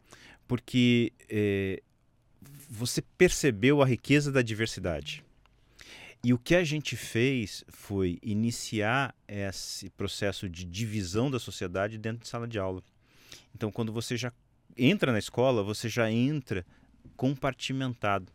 [0.48, 1.80] porque é,
[2.68, 5.24] você percebeu a riqueza da diversidade.
[6.24, 12.22] E o que a gente fez foi iniciar esse processo de divisão da sociedade dentro
[12.22, 12.82] de sala de aula.
[13.54, 14.32] Então, quando você já
[14.76, 16.66] entra na escola, você já entra
[17.16, 18.32] compartimentado.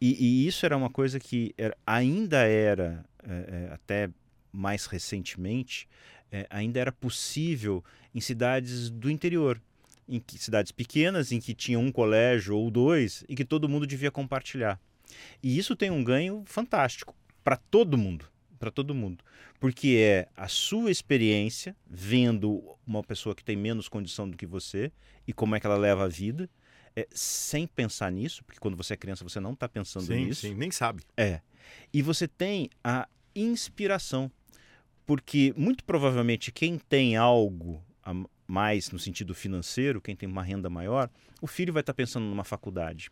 [0.00, 4.10] E, e isso era uma coisa que era- ainda era, é, é, até
[4.52, 5.88] mais recentemente,
[6.30, 9.60] é, ainda era possível em cidades do interior,
[10.08, 13.86] em que, cidades pequenas, em que tinha um colégio ou dois e que todo mundo
[13.86, 14.78] devia compartilhar.
[15.42, 18.26] E isso tem um ganho fantástico para todo mundo,
[18.58, 19.24] para todo mundo,
[19.60, 24.90] porque é a sua experiência vendo uma pessoa que tem menos condição do que você
[25.26, 26.48] e como é que ela leva a vida,
[26.94, 30.42] é, sem pensar nisso, porque quando você é criança você não está pensando Sim, nisso.
[30.42, 31.02] sim, nem sabe.
[31.16, 31.40] É.
[31.92, 34.30] E você tem a inspiração.
[35.04, 38.14] Porque muito provavelmente quem tem algo a
[38.46, 42.44] mais no sentido financeiro, quem tem uma renda maior, o filho vai estar pensando numa
[42.44, 43.10] faculdade.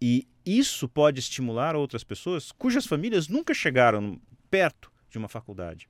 [0.00, 4.18] E isso pode estimular outras pessoas cujas famílias nunca chegaram
[4.50, 5.88] perto de uma faculdade.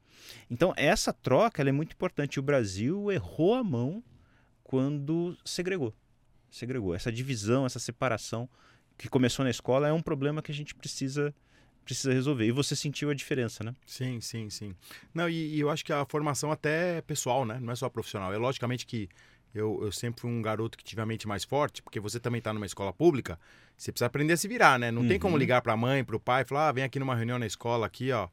[0.51, 2.41] Então, essa troca é muito importante.
[2.41, 4.03] O Brasil errou a mão
[4.65, 5.95] quando segregou.
[6.51, 6.95] Segregou.
[6.95, 8.49] Essa divisão, essa separação
[8.99, 11.35] que começou na escola é um problema que a gente precisa
[11.85, 12.47] precisa resolver.
[12.47, 13.75] E você sentiu a diferença, né?
[13.87, 14.77] Sim, sim, sim.
[15.13, 17.59] Não, e, e eu acho que a formação até é pessoal, né?
[17.61, 18.33] Não é só profissional.
[18.33, 19.09] É logicamente que
[19.53, 22.39] eu, eu sempre fui um garoto que tive a mente mais forte, porque você também
[22.39, 23.41] está numa escola pública,
[23.77, 24.91] você precisa aprender a se virar, né?
[24.93, 25.39] Não tem como Uhum.
[25.41, 27.47] ligar para a mãe, para o pai e falar, ah, vem aqui numa reunião na
[27.47, 28.29] escola aqui, ó.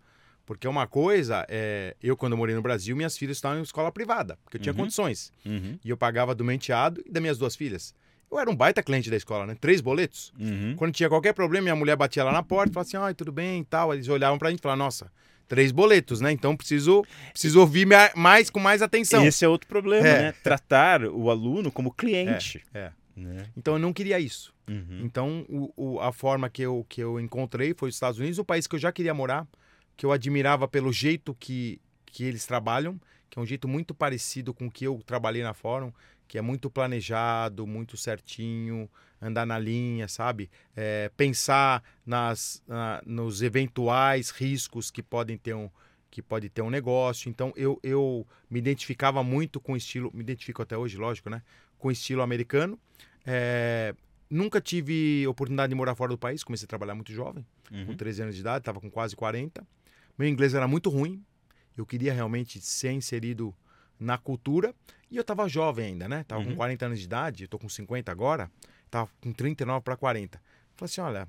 [0.45, 3.91] Porque uma coisa é, eu quando eu morei no Brasil, minhas filhas estavam em escola
[3.91, 4.79] privada, porque eu tinha Uhum.
[4.81, 5.31] condições.
[5.43, 5.79] Uhum.
[5.83, 7.95] E eu pagava do meu enteado e das minhas duas filhas.
[8.29, 9.55] Eu era um baita cliente da escola, né?
[9.59, 10.33] Três boletos.
[10.39, 10.75] Uhum.
[10.75, 13.61] Quando tinha qualquer problema, minha mulher batia lá na porta falava assim: ai, tudo bem
[13.61, 13.93] e tal.
[13.93, 15.11] Eles olhavam pra gente e falavam: nossa,
[15.47, 16.31] três boletos, né?
[16.31, 19.25] Então preciso, preciso ouvir mais com mais atenção.
[19.25, 20.21] Esse é outro problema, É.
[20.23, 20.31] né?
[20.43, 22.63] Tratar o aluno como cliente.
[22.73, 22.91] É.
[23.15, 23.45] Né?
[23.55, 24.53] Então eu não queria isso.
[24.69, 24.99] Uhum.
[25.03, 28.43] Então o, o- a forma que eu, que eu encontrei foi os Estados Unidos, o
[28.45, 29.47] país que eu já queria morar,
[29.95, 34.53] que eu admirava pelo jeito que, que eles trabalham, que é um jeito muito parecido
[34.53, 35.91] com o que eu trabalhei na Fórum,
[36.27, 38.89] que é muito planejado, muito certinho,
[39.21, 40.49] andar na linha, sabe?
[40.75, 45.69] É, pensar nas, na- nos eventuais riscos que podem ter um
[46.09, 47.29] que pode ter um negócio.
[47.29, 51.41] Então eu, eu me identificava muito com o estilo, me identifico até hoje, lógico, né?
[51.77, 52.79] Com o estilo americano.
[53.25, 53.93] É,
[54.29, 57.97] nunca tive oportunidade de morar fora do país, comecei a trabalhar muito jovem, com Uhum.
[57.97, 59.67] 13 anos de idade, estava com quase 40.
[60.17, 61.21] Meu inglês era muito ruim,
[61.77, 63.53] eu queria realmente ser inserido
[63.99, 64.73] na cultura
[65.09, 66.23] e eu estava jovem ainda, né?
[66.27, 66.49] Tava Uhum.
[66.51, 68.49] com 40 anos de idade, eu tô com 50 agora,
[68.89, 70.41] tava com 39 para 40.
[70.75, 71.27] Falei assim, olha,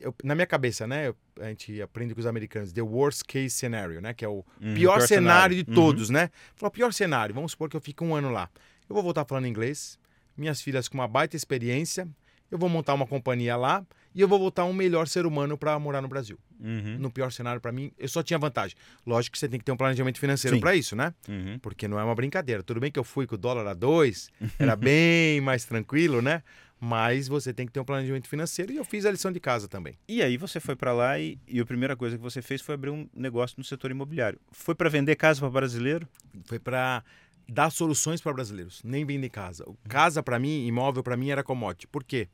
[0.00, 3.50] eu- na minha cabeça, né, eu- a gente aprende com os americanos, the worst case
[3.50, 5.74] scenario, né, que é o Uhum, pior, cenário, de Uhum.
[5.74, 6.30] todos, né?
[6.56, 8.48] Falou, pior cenário, vamos supor que eu fique um ano lá.
[8.88, 9.98] Eu vou voltar falando inglês,
[10.36, 12.08] minhas filhas com uma baita experiência,
[12.50, 15.78] eu vou montar uma companhia lá e eu vou voltar um melhor ser humano para
[15.78, 16.38] morar no Brasil.
[16.64, 16.96] Uhum.
[16.98, 18.74] No pior cenário, para mim, eu só tinha vantagem.
[19.06, 21.12] Lógico que você tem que ter um planejamento financeiro para isso, né?
[21.28, 21.58] Uhum.
[21.60, 22.62] Porque não é uma brincadeira.
[22.62, 26.42] Tudo bem que eu fui com o dólar a dois, era bem mais tranquilo, né?
[26.80, 29.68] Mas você tem que ter um planejamento financeiro e eu fiz a lição de casa
[29.68, 29.96] também.
[30.08, 32.74] E aí você foi para lá e, e a primeira coisa que você fez foi
[32.74, 34.40] abrir um negócio no setor imobiliário.
[34.50, 36.08] Foi para vender casa para brasileiro?
[36.44, 37.02] Foi para
[37.48, 39.66] dar soluções para brasileiros, nem vender casa.
[39.88, 41.86] Casa para mim, imóvel para mim era commodity.
[41.86, 42.28] Por quê?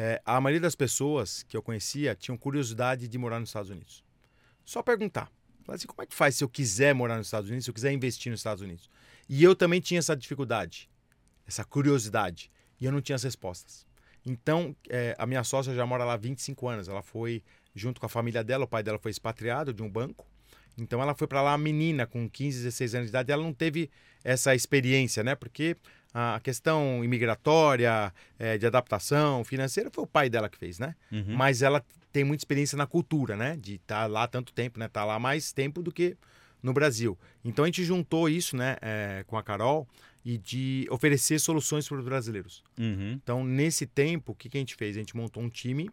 [0.00, 4.04] É, a maioria das pessoas que eu conhecia tinham curiosidade de morar nos Estados Unidos.
[4.64, 5.28] Só perguntar.
[5.64, 7.74] Falar assim, como é que faz se eu quiser morar nos Estados Unidos, se eu
[7.74, 8.88] quiser investir nos Estados Unidos?
[9.28, 10.88] E eu também tinha essa dificuldade,
[11.44, 12.48] essa curiosidade,
[12.80, 13.84] e eu não tinha as respostas.
[14.24, 16.88] Então, é, a minha sócia já mora lá há 25 anos.
[16.88, 17.42] Ela foi
[17.74, 20.26] junto com a família dela, o pai dela foi expatriado de um banco.
[20.76, 23.32] Então, ela foi para lá menina, com 15, 16 anos de idade.
[23.32, 23.90] Ela não teve
[24.22, 25.34] essa experiência, né?
[25.34, 25.76] Porque
[26.12, 30.94] a questão imigratória, é, de adaptação financeira, foi o pai dela que fez, né?
[31.12, 31.36] Uhum.
[31.36, 33.56] Mas ela tem muita experiência na cultura, né?
[33.56, 34.88] De estar lá tanto tempo, né?
[34.88, 36.16] Tá lá mais tempo do que
[36.62, 37.18] no Brasil.
[37.44, 39.88] Então a gente juntou isso, né, é, com a Carol
[40.24, 42.62] e de oferecer soluções para os brasileiros.
[42.78, 43.12] Uhum.
[43.12, 44.96] Então nesse tempo, o que, que a gente fez?
[44.96, 45.90] A gente montou um time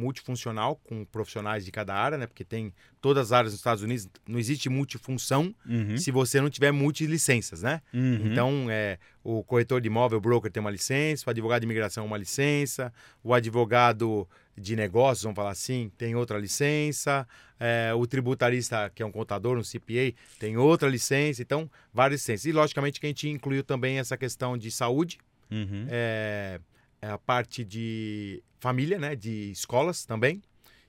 [0.00, 2.26] multifuncional com profissionais de cada área, né?
[2.26, 5.96] Porque tem todas as áreas nos Estados Unidos, não existe multifunção Uhum.
[5.96, 7.80] se você não tiver multilicenças, né?
[7.92, 8.32] Uhum.
[8.32, 12.04] Então, é, o corretor de imóvel, o broker, tem uma licença, o advogado de imigração,
[12.06, 17.26] uma licença, o advogado de negócios, vamos falar assim, tem outra licença,
[17.58, 22.44] é, o tributarista, que é um contador, um CPA, tem outra licença, então, várias licenças.
[22.46, 25.18] E, logicamente, que a gente incluiu também essa questão de saúde,
[25.50, 25.84] Uhum.
[25.88, 26.60] é, é
[27.02, 30.42] a parte de família, né, de escolas também,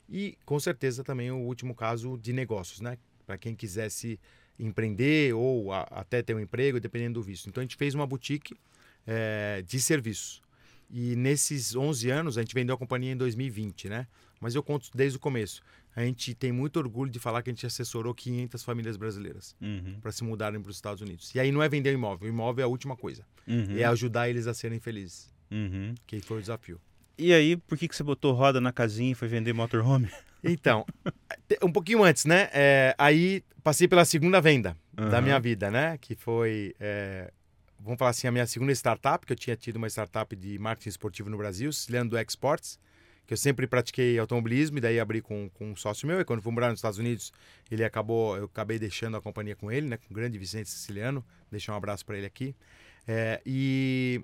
[0.09, 4.19] e, com certeza, também o último caso de negócios, né, para quem quisesse
[4.59, 7.47] empreender ou a- até ter um emprego, dependendo do visto.
[7.49, 8.55] Então a gente fez uma boutique
[9.07, 10.43] é, de serviços.
[10.87, 14.05] E nesses 11 anos, a gente vendeu a companhia em 2020, né?
[14.39, 15.63] Mas eu conto desde o começo.
[15.95, 19.97] A gente tem muito orgulho de falar que a gente assessorou 500 famílias brasileiras Uhum.
[19.99, 21.33] para se mudarem para os Estados Unidos.
[21.33, 23.25] E aí não é vender o imóvel, o imóvel é a última coisa.
[23.47, 23.75] Uhum.
[23.75, 25.93] É ajudar eles a serem felizes, Uhum.
[26.07, 26.79] que foi o desafio.
[27.17, 30.09] E aí, por que, que você botou roda na casinha e foi vender motorhome?
[30.43, 30.83] Então,
[31.61, 32.49] um pouquinho antes, né?
[32.51, 35.21] É, aí passei pela segunda venda da Aham.
[35.21, 35.99] minha vida, né?
[35.99, 37.31] Que foi, é,
[37.79, 40.89] vamos falar assim, a minha segunda startup, que eu tinha tido uma startup de marketing
[40.89, 42.79] esportivo no Brasil, Siciliano do Exports,
[43.27, 46.19] que eu sempre pratiquei automobilismo e daí abri com, com um sócio meu.
[46.19, 47.31] E quando fui morar nos Estados Unidos,
[47.69, 49.97] ele acabou, eu acabei deixando a companhia com ele, né?
[49.97, 51.23] Com o grande Vicente Siciliano.
[51.51, 52.55] Deixar um abraço para ele aqui.
[53.07, 54.23] É, e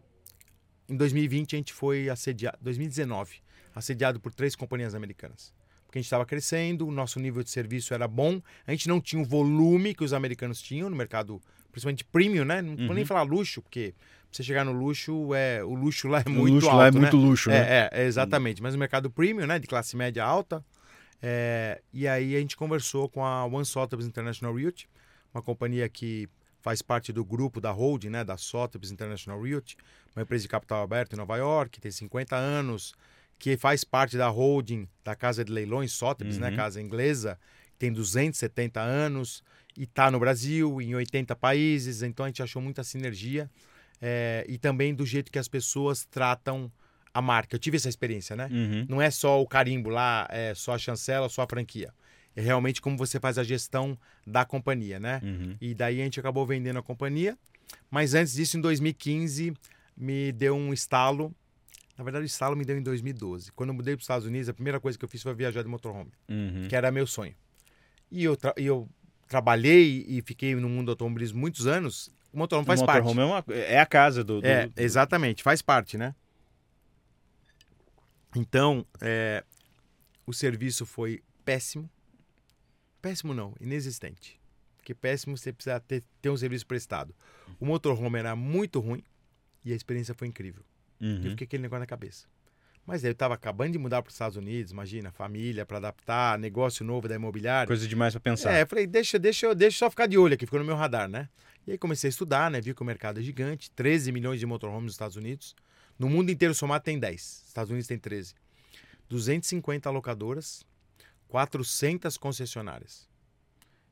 [0.90, 3.38] em 2020 a gente foi assediado, 2019,
[3.76, 5.54] assediado por três companhias americanas.
[5.86, 9.00] Porque a gente estava crescendo, o nosso nível de serviço era bom, a gente não
[9.00, 12.62] tinha o volume que os americanos tinham no mercado, principalmente premium, né?
[12.62, 13.06] Não vou nem Uhum.
[13.06, 16.54] falar luxo, porque pra você chegar no luxo, é, o luxo lá é O muito
[16.56, 17.00] luxo alto, lá é né?
[17.00, 17.58] muito luxo, né?
[17.58, 18.62] É, é, é, exatamente.
[18.62, 20.64] Mas o mercado premium, né, de classe média alta.
[21.22, 24.88] é, e aí a gente conversou com a One Sotheby's International Realty,
[25.34, 26.28] uma companhia que
[26.68, 29.78] faz parte do grupo da holding, né, da Sotheby's International Realty,
[30.14, 32.94] uma empresa de capital aberto em Nova York, tem 50 anos,
[33.40, 36.58] que faz parte da holding da casa de leilões Sotheby's, né, Uhum.
[36.58, 37.40] casa inglesa,
[37.80, 39.42] tem 270 anos
[39.78, 43.50] e está no Brasil, em 80 países, então a gente achou muita sinergia
[44.02, 46.70] é, e também do jeito que as pessoas tratam
[47.14, 47.56] a marca.
[47.56, 48.50] Eu tive essa experiência, né?
[48.52, 48.86] Uhum.
[48.90, 51.94] Não é só o carimbo lá, é só a chancela, só a franquia.
[52.38, 55.20] É realmente como você faz a gestão da companhia, né?
[55.24, 55.56] Uhum.
[55.60, 57.36] E daí a gente acabou vendendo a companhia.
[57.90, 59.54] Mas antes disso, em 2015,
[59.98, 61.34] me deu um estalo.
[61.98, 63.52] Na verdade, o estalo me deu em 2012.
[63.54, 65.64] Quando eu mudei para os Estados Unidos, a primeira coisa que eu fiz foi viajar
[65.64, 66.68] de motorhome, Uhum.
[66.70, 67.34] que era meu sonho.
[68.12, 68.88] E eu, tra- e eu
[69.28, 72.10] trabalhei e fiquei no mundo do automobilismo muitos anos.
[72.32, 73.04] O motorhome faz o parte.
[73.04, 74.42] motorhome é, uma- é a casa do...
[74.42, 76.14] do- É, exatamente, faz parte, né?
[78.36, 79.44] Então, é,
[80.26, 81.90] o serviço foi péssimo.
[83.02, 84.40] Péssimo não, inexistente.
[84.78, 87.14] Porque péssimo você precisa ter, ter um serviço prestado.
[87.60, 89.04] O motorhome era muito ruim
[89.64, 90.64] e a experiência foi incrível.
[91.00, 91.16] Eu Uhum.
[91.18, 92.26] fiquei com aquele negócio na cabeça.
[92.86, 96.40] Mas aí eu estava acabando de mudar para os Estados Unidos, imagina, família para adaptar,
[96.40, 97.68] negócio novo da imobiliária.
[97.68, 98.54] Coisa demais pra pensar.
[98.54, 100.66] É, eu falei, deixa, deixa, eu- deixa eu só ficar de olho aqui, ficou no
[100.66, 101.28] meu radar, né?
[101.68, 102.62] E aí comecei a estudar, né?
[102.62, 105.54] Vi que o mercado é gigante, 13 milhões de motorhomes nos Estados Unidos.
[106.00, 108.34] No mundo inteiro somado tem 10, Estados Unidos tem 13.
[109.10, 110.66] 250 locadoras,
[111.28, 113.08] 400 concessionárias.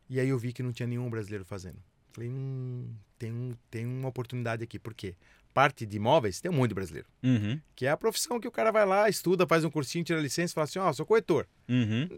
[0.09, 1.79] E aí eu vi que não tinha nenhum brasileiro fazendo.
[2.11, 4.79] Falei, hum, tem, um, tem uma oportunidade aqui.
[4.79, 5.15] Por quê?
[5.53, 7.07] Parte de imóveis tem um monte de brasileiro.
[7.23, 7.59] Uhum.
[7.75, 10.21] Que é a profissão que o cara vai lá, estuda, faz um cursinho, tira a
[10.21, 11.47] licença e fala assim, ó, sou corretor.
[11.67, 12.09] Uhum.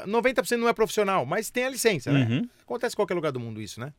[0.00, 2.26] 90% não é profissional, mas tem a licença, né?
[2.26, 2.48] Uhum.
[2.62, 3.92] Acontece em qualquer lugar do mundo isso, né?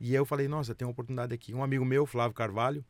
[0.00, 1.54] E aí eu falei, nossa, tem uma oportunidade aqui.
[1.54, 2.84] Um amigo meu, Flávio Carvalho,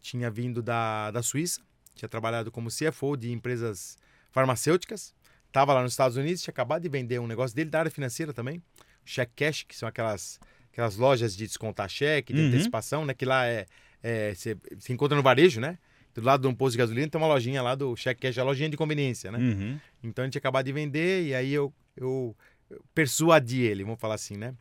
[0.00, 1.60] tinha vindo da, da Suíça,
[1.94, 3.96] tinha trabalhado como CFO de empresas
[4.30, 5.14] farmacêuticas,
[5.48, 8.32] estava lá nos Estados Unidos, tinha acabado de vender um negócio dele da área financeira
[8.32, 8.62] também,
[9.04, 10.38] check cash, que são aquelas,
[10.72, 12.48] aquelas lojas de descontar cheque, de Uhum.
[12.48, 13.14] antecipação, né?
[13.14, 13.66] Que lá é,
[14.02, 15.78] é você se encontra no varejo, né?
[16.14, 18.44] Do lado de um posto de gasolina tem uma lojinha lá do check cash, a
[18.44, 19.38] lojinha de conveniência, né?
[19.38, 19.80] Uhum.
[20.02, 22.36] Então a gente tinha acabado de vender e aí eu, eu,
[22.70, 24.54] eu persuadi ele, vamos falar assim, né?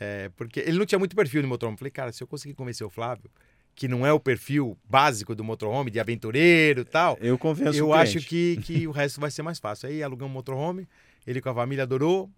[0.00, 1.76] É, porque ele não tinha muito perfil de motorhome.
[1.76, 3.30] Falei, cara, se eu conseguir convencer o Flávio,
[3.78, 7.86] que não é o perfil básico do motorhome, de aventureiro e tal, Eu convenço eu
[7.86, 9.88] o acho que, que o resto vai ser mais fácil.
[9.88, 10.88] Aí alugamos um motorhome,
[11.24, 12.28] ele com a família adorou,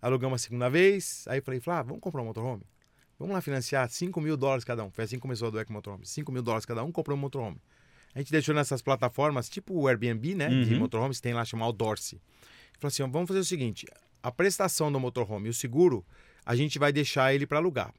[0.00, 1.24] alugamos a segunda vez.
[1.26, 2.62] Aí falei, Flávio, vamos comprar um motorhome?
[3.18, 4.90] Vamos lá financiar 5 mil dólares cada um.
[4.92, 6.06] Foi assim que começou a do Eco Motorhome.
[6.06, 7.60] 5 mil dólares cada um, comprou um motorhome.
[8.14, 10.48] A gente deixou nessas plataformas, tipo o Airbnb, né?
[10.48, 10.78] De Uhum.
[10.78, 12.20] motorhomes, tem lá chamado Dorsey.
[12.78, 13.84] Falou assim, vamos fazer o seguinte,
[14.22, 16.04] a prestação do motorhome e o seguro,
[16.46, 17.92] a gente vai deixar ele para alugar.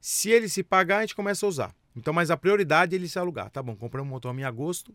[0.00, 1.74] Se ele se pagar, a gente começa a usar.
[1.98, 3.50] Então, mas a prioridade é ele se alugar.
[3.50, 4.94] Tá bom, compramos um motorhome em agosto,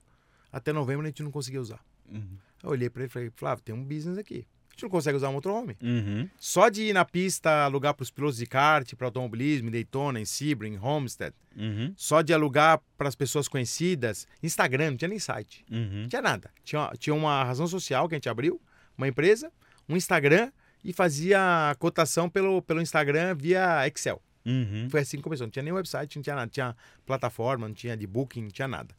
[0.52, 1.84] até novembro a gente não conseguia usar.
[2.10, 2.38] Uhum.
[2.64, 4.48] Eu olhei para ele e falei, Flávio, tem um business aqui.
[4.70, 5.78] A gente não consegue usar um motorhome.
[5.84, 6.28] Uhum.
[6.38, 10.20] Só de ir na pista alugar para os pilotos de kart, para automobilismo, em Daytona,
[10.20, 11.36] em Sebring, em Homestead.
[11.56, 11.94] Uhum.
[11.96, 14.28] Só de alugar para as pessoas conhecidas.
[14.42, 15.64] Instagram, não tinha nem site.
[15.70, 16.02] Uhum.
[16.02, 16.50] Não tinha nada.
[16.64, 18.60] Tinha, tinha uma razão social que a gente abriu,
[18.98, 19.52] uma empresa,
[19.88, 20.52] um Instagram
[20.84, 24.20] e fazia cotação pelo, pelo Instagram via Excel.
[24.46, 24.90] Uhum.
[24.90, 25.48] Foi assim que começou.
[25.48, 26.52] Não tinha nem website, não tinha nada.
[26.52, 26.76] Tinha
[27.06, 28.94] plataforma, não tinha de booking, não tinha nada.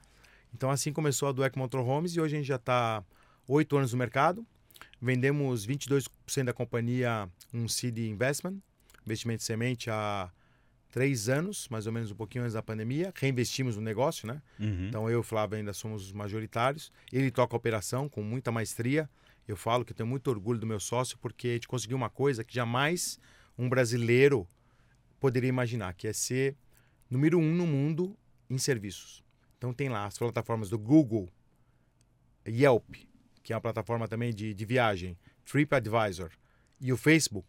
[0.55, 3.03] Então assim começou a Dueck Motorhomes e hoje a gente já está
[3.49, 4.47] oito anos no mercado.
[5.01, 6.09] Vendemos 22%
[6.45, 8.57] da companhia um seed investment,
[9.05, 10.31] investimento de semente há
[10.91, 13.13] três anos, mais ou menos um pouquinho antes da pandemia.
[13.17, 14.41] Reinvestimos no negócio, né?
[14.61, 14.87] Uhum.
[14.89, 16.93] Então eu e o Flávio ainda somos os majoritários.
[17.13, 19.11] Ele toca a operação com muita maestria.
[19.47, 22.09] Eu falo que eu tenho muito orgulho do meu sócio porque a gente conseguiu uma
[22.09, 23.19] coisa que jamais
[23.59, 24.47] um brasileiro
[25.21, 26.57] poderia imaginar, que é ser
[27.11, 28.17] número um no mundo
[28.49, 29.25] em serviços.
[29.57, 31.29] Então tem lá as plataformas do Google,
[32.47, 32.95] Yelp,
[33.43, 36.31] que é uma plataforma também de, de viagem, TripAdvisor
[36.81, 37.49] e o Facebook.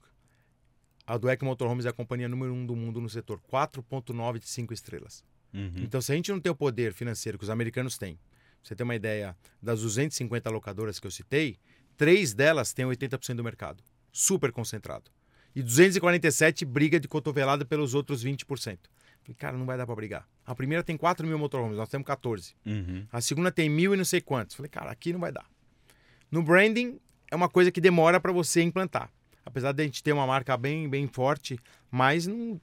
[1.08, 4.74] A Dueck Motorhomes é a companhia número um do mundo no setor, 4.9 de 5
[4.74, 5.24] estrelas.
[5.54, 5.72] Uhum.
[5.78, 8.20] Então, se a gente não tem o poder financeiro que os americanos têm,
[8.62, 11.58] você ter uma ideia, das 250 locadoras que eu citei,
[11.96, 13.84] três delas têm 80% do mercado.
[14.12, 15.12] Super concentrado.
[15.56, 18.46] E 247 briga de cotovelada pelos outros 20%.
[19.24, 20.28] Falei, cara, não vai dar para brigar.
[20.46, 22.54] A primeira tem 4 mil motorhomes, nós temos 14.
[22.66, 23.08] Uhum.
[23.12, 24.56] A segunda tem mil e não sei quantos.
[24.56, 25.50] Falei, cara, aqui não vai dar.
[26.30, 27.00] No branding,
[27.32, 29.10] é uma coisa que demora para você implantar.
[29.46, 32.60] Apesar de a gente ter uma marca bem, bem forte, mas não,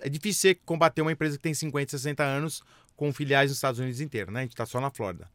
[0.00, 2.62] é difícil você combater uma empresa que tem 50, 60 anos
[2.96, 4.40] com filiais nos Estados Unidos inteiro, né?
[4.40, 5.28] A gente está só na Flórida.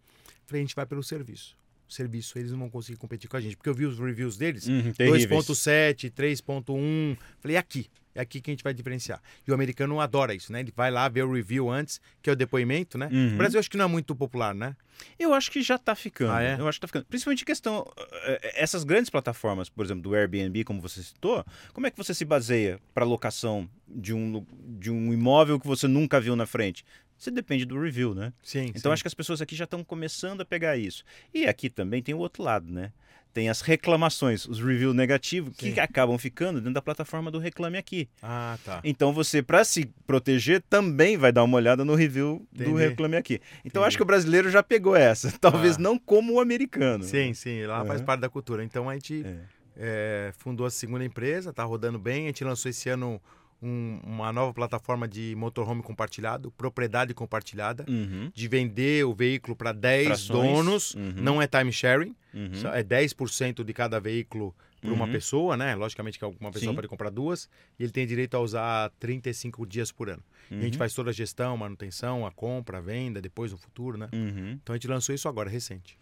[0.46, 1.56] Falei, a gente vai pelo serviço.
[1.94, 3.56] Serviço, eles não vão conseguir competir com a gente.
[3.56, 4.92] Porque eu vi os reviews deles, Uhum.
[4.94, 5.46] Terríveis.
[5.46, 7.18] 2.7, 3.1.
[7.40, 7.88] Falei, é aqui.
[8.16, 9.20] É aqui que a gente vai diferenciar.
[9.48, 10.60] E o americano adora isso, né?
[10.60, 13.10] Ele vai lá ver o review antes, que é o depoimento, né?
[13.12, 13.34] Uhum.
[13.34, 14.76] O Brasil acho que não é muito popular, né?
[15.18, 16.32] Eu acho que já tá ficando.
[16.32, 16.56] Ah, é?
[16.60, 17.06] Eu acho que tá ficando.
[17.06, 17.92] Principalmente questão.
[18.26, 22.14] eh, Essas grandes plataformas, por exemplo, do Airbnb, como você citou, como é que você
[22.14, 24.46] se baseia para locação de um,
[24.78, 26.86] de um imóvel que você nunca viu na frente?
[27.24, 28.34] Você depende do review, né?
[28.44, 28.72] Sim.
[28.76, 31.04] Então acho que as pessoas aqui já estão começando a pegar isso.
[31.34, 32.92] E aqui também tem o outro lado, né?
[33.34, 35.80] Tem as reclamações, os reviews negativos, que Sim.
[35.80, 38.08] acabam ficando dentro da plataforma do Reclame Aqui.
[38.22, 38.80] Ah, tá.
[38.84, 42.78] Então você, para se proteger, também vai dar uma olhada no review do Entendi.
[42.90, 43.36] Reclame Aqui.
[43.66, 43.88] Então Entendi.
[43.88, 45.32] acho que o brasileiro já pegou essa.
[45.40, 45.80] Talvez Ah.
[45.80, 47.04] não como o americano.
[47.06, 47.66] Sim, sim.
[47.66, 48.06] Lá faz Uhum.
[48.06, 48.64] parte da cultura.
[48.64, 49.40] Então a gente É.
[49.78, 52.26] é, fundou a segunda empresa, tá rodando bem.
[52.26, 53.20] A gente lançou esse ano
[53.64, 58.32] um- uma nova plataforma de motorhome compartilhado, propriedade compartilhada, Uhum.
[58.34, 60.30] de vender o veículo para 10 Frações.
[60.54, 60.96] donos.
[60.96, 61.14] Uhum.
[61.18, 62.52] Não é time sharing, Uhum.
[62.74, 65.12] é 10% de cada veículo para uma Uhum.
[65.12, 65.76] pessoa, né?
[65.76, 66.76] Logicamente que uma pessoa Sim.
[66.76, 67.50] pode comprar duas,
[67.80, 70.22] e ele tem direito a usar 35 dias por ano.
[70.52, 70.78] E a gente Uhum.
[70.80, 74.10] faz toda a gestão, manutenção, a compra, a venda, depois no futuro, né?
[74.14, 74.60] Uhum.
[74.62, 75.98] Então a gente lançou isso agora, recente.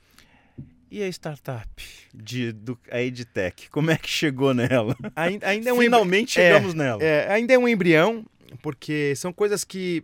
[0.92, 1.70] E a startup,
[2.14, 4.94] de, do, a EdTech, como é que chegou nela?
[5.16, 7.02] Ainda, ainda é um Finalmente embri- chegamos é, nela.
[7.02, 8.26] É, ainda é um embrião,
[8.62, 10.04] porque são coisas que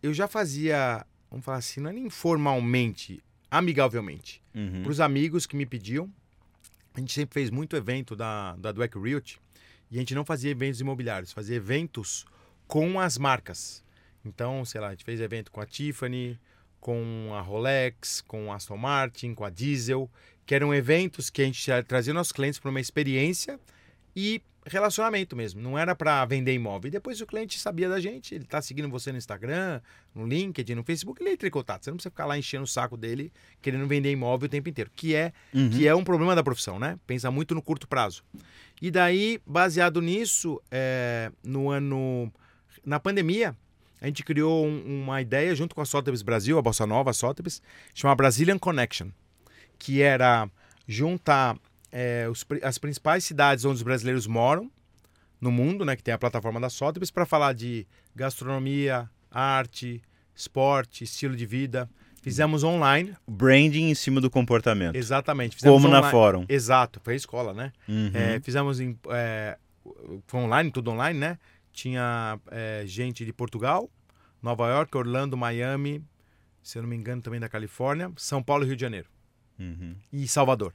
[0.00, 3.20] eu já fazia, vamos falar assim, não é nem formalmente,
[3.50, 4.40] amigavelmente.
[4.54, 4.82] Uhum.
[4.84, 6.08] Para os amigos que me pediam,
[6.94, 9.40] a gente sempre fez muito evento da, da Dweck Realty
[9.90, 12.24] e a gente não fazia eventos imobiliários, fazia eventos
[12.68, 13.82] com as marcas.
[14.24, 16.38] Então, sei lá, a gente fez evento com a Tiffany,
[16.82, 20.10] com a Rolex, com a Aston Martin, com a Diesel,
[20.44, 23.58] que eram eventos que a gente trazia nossos clientes para uma experiência
[24.16, 25.62] e relacionamento mesmo.
[25.62, 26.88] Não era para vender imóvel.
[26.88, 29.80] E depois o cliente sabia da gente, ele está seguindo você no Instagram,
[30.12, 31.84] no LinkedIn, no Facebook, ele entra em contato.
[31.84, 34.90] Você não precisa ficar lá enchendo o saco dele querendo vender imóvel o tempo inteiro,
[34.94, 35.70] que é Uhum.
[35.70, 36.98] que é um problema da profissão, né?
[37.06, 38.24] Pensa muito no curto prazo.
[38.80, 42.32] E daí, baseado nisso, é, no ano.
[42.84, 43.56] Na pandemia,
[44.02, 47.12] a gente criou um- uma ideia junto com a Sotheby's Brasil, a Bossa Nova, a
[47.14, 47.62] Sotheby's,
[47.94, 49.08] chama Brazilian Connection,
[49.78, 50.50] que era
[50.86, 51.56] juntar
[51.94, 54.70] é, os as principais cidades onde os brasileiros moram
[55.40, 55.94] no mundo, né?
[55.94, 57.86] Que tem a plataforma da Sotheby's, para falar de
[58.16, 60.02] gastronomia, arte,
[60.34, 61.88] esporte, estilo de vida.
[62.22, 64.94] Fizemos online, Branding em cima do comportamento.
[64.96, 65.56] exatamente.
[65.60, 66.44] Como na online- fórum.
[66.48, 67.72] Exato, foi a escola, né?
[67.88, 68.10] Uhum.
[68.14, 69.58] É, fizemos em, é,
[70.26, 71.38] foi online, tudo online, né?
[71.72, 73.90] Tinha é, gente de Portugal,
[74.42, 76.04] Nova York, Orlando, Miami,
[76.62, 79.08] se eu não me engano também da Califórnia, São Paulo e Rio de Janeiro
[79.58, 79.94] Uhum.
[80.12, 80.72] e Salvador.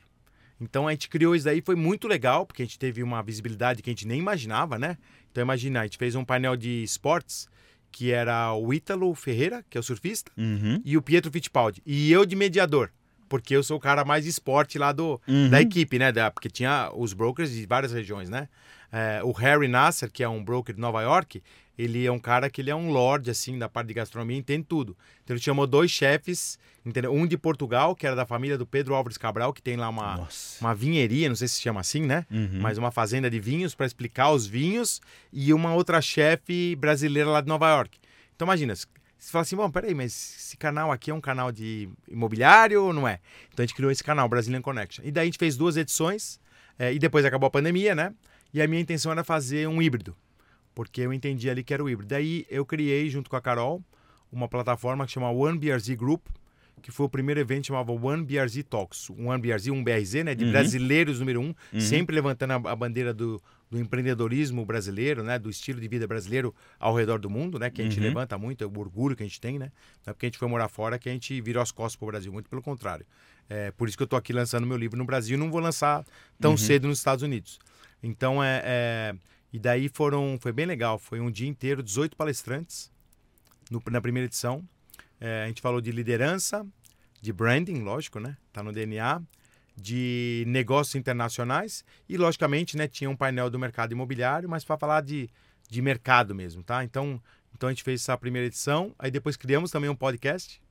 [0.60, 3.84] Então a gente criou isso daí, foi muito legal, porque a gente teve uma visibilidade
[3.84, 4.98] que a gente nem imaginava, né?
[5.32, 7.48] Então imagina, a gente fez um painel de esportes
[7.92, 10.82] que era o Ítalo Ferreira, que é o surfista, Uhum.
[10.84, 11.82] e o Pietro Fittipaldi.
[11.86, 12.92] E eu de mediador,
[13.30, 15.50] porque eu sou o cara mais esporte lá do, Uhum.
[15.50, 16.12] da equipe, né?
[16.12, 18.50] Da, porque tinha os brokers de várias regiões, né?
[18.92, 21.42] É, o Harry Nasser, que é um broker de Nova York,
[21.78, 24.66] ele é um cara que ele é um lord, assim, da parte de gastronomia, entende
[24.68, 24.98] tudo.
[25.24, 27.14] Então ele chamou dois chefes, entendeu?
[27.14, 30.18] Um de Portugal, que era da família do Pedro Álvares Cabral, que tem lá uma,
[30.18, 30.64] Nossa.
[30.64, 32.26] uma vinheria, não sei se chama assim, né?
[32.32, 32.60] Uhum.
[32.62, 35.00] Mas uma fazenda de vinhos para explicar os vinhos
[35.32, 38.00] e uma outra chefe brasileira lá de Nova York.
[38.36, 38.88] Então imagina, você
[39.32, 43.08] fala assim, bom, peraí, mas esse canal aqui é um canal de imobiliário ou não
[43.08, 43.20] é?
[43.54, 45.06] Então a gente criou esse canal, Brazilian Connection.
[45.06, 46.40] E daí a gente fez duas edições
[46.80, 48.14] eh, e depois acabou a pandemia, né?
[48.54, 50.16] E a minha intenção era fazer um híbrido,
[50.74, 52.10] porque eu entendi ali que era o híbrido.
[52.10, 53.84] Daí eu criei, junto com a Carol,
[54.32, 56.26] uma plataforma que chama One BRZ Group,
[56.82, 59.10] que foi o primeiro evento que chamava One BRZ Talks.
[59.10, 60.36] Um One BRZ, um BRZ, né?
[60.36, 60.52] De Uhum.
[60.52, 61.80] brasileiros número um, Uhum.
[61.82, 65.40] sempre levantando a, a bandeira do, do empreendedorismo brasileiro, né?
[65.40, 67.70] Do estilo de vida brasileiro ao redor do mundo, né?
[67.72, 68.04] Que a gente Uhum.
[68.06, 69.72] levanta muito, é o orgulho que a gente tem, né?
[70.06, 72.06] Não é porque a gente foi morar fora que a gente virou as costas pro
[72.08, 73.06] Brasil, muito pelo contrário.
[73.50, 76.06] É por isso que eu tô aqui lançando meu livro no Brasil não vou lançar
[76.40, 76.58] tão Uhum.
[76.58, 77.58] cedo nos Estados Unidos.
[78.02, 79.16] Então é, é-
[79.52, 82.92] e daí foram foi bem legal, foi um dia inteiro, 18 palestrantes
[83.72, 84.64] no- na primeira edição.
[85.20, 86.66] É, a gente falou de liderança,
[87.22, 88.38] de branding, lógico, né?
[88.54, 89.22] Tá no DNA,
[89.76, 95.02] de negócios internacionais e logicamente, né, tinha um painel do mercado imobiliário, mas para falar
[95.02, 95.30] de,
[95.70, 96.84] de mercado mesmo, tá?
[96.84, 97.22] Então,
[97.56, 100.62] então a gente fez essa primeira edição, aí depois criamos também um podcast.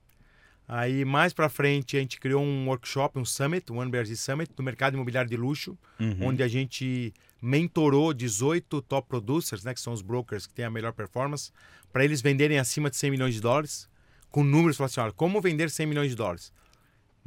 [0.67, 4.51] Aí mais para frente a gente criou um workshop, um summit, um One BRZ Summit
[4.53, 6.27] do mercado imobiliário de luxo, Uhum.
[6.27, 10.69] onde a gente mentorou 18 top producers, né, que são os brokers que têm a
[10.69, 11.51] melhor performance,
[11.93, 13.87] para eles venderem acima de 100 milhões de dólares,
[14.29, 16.51] com números, falar assim, olha, como vender 100 milhões de dólares?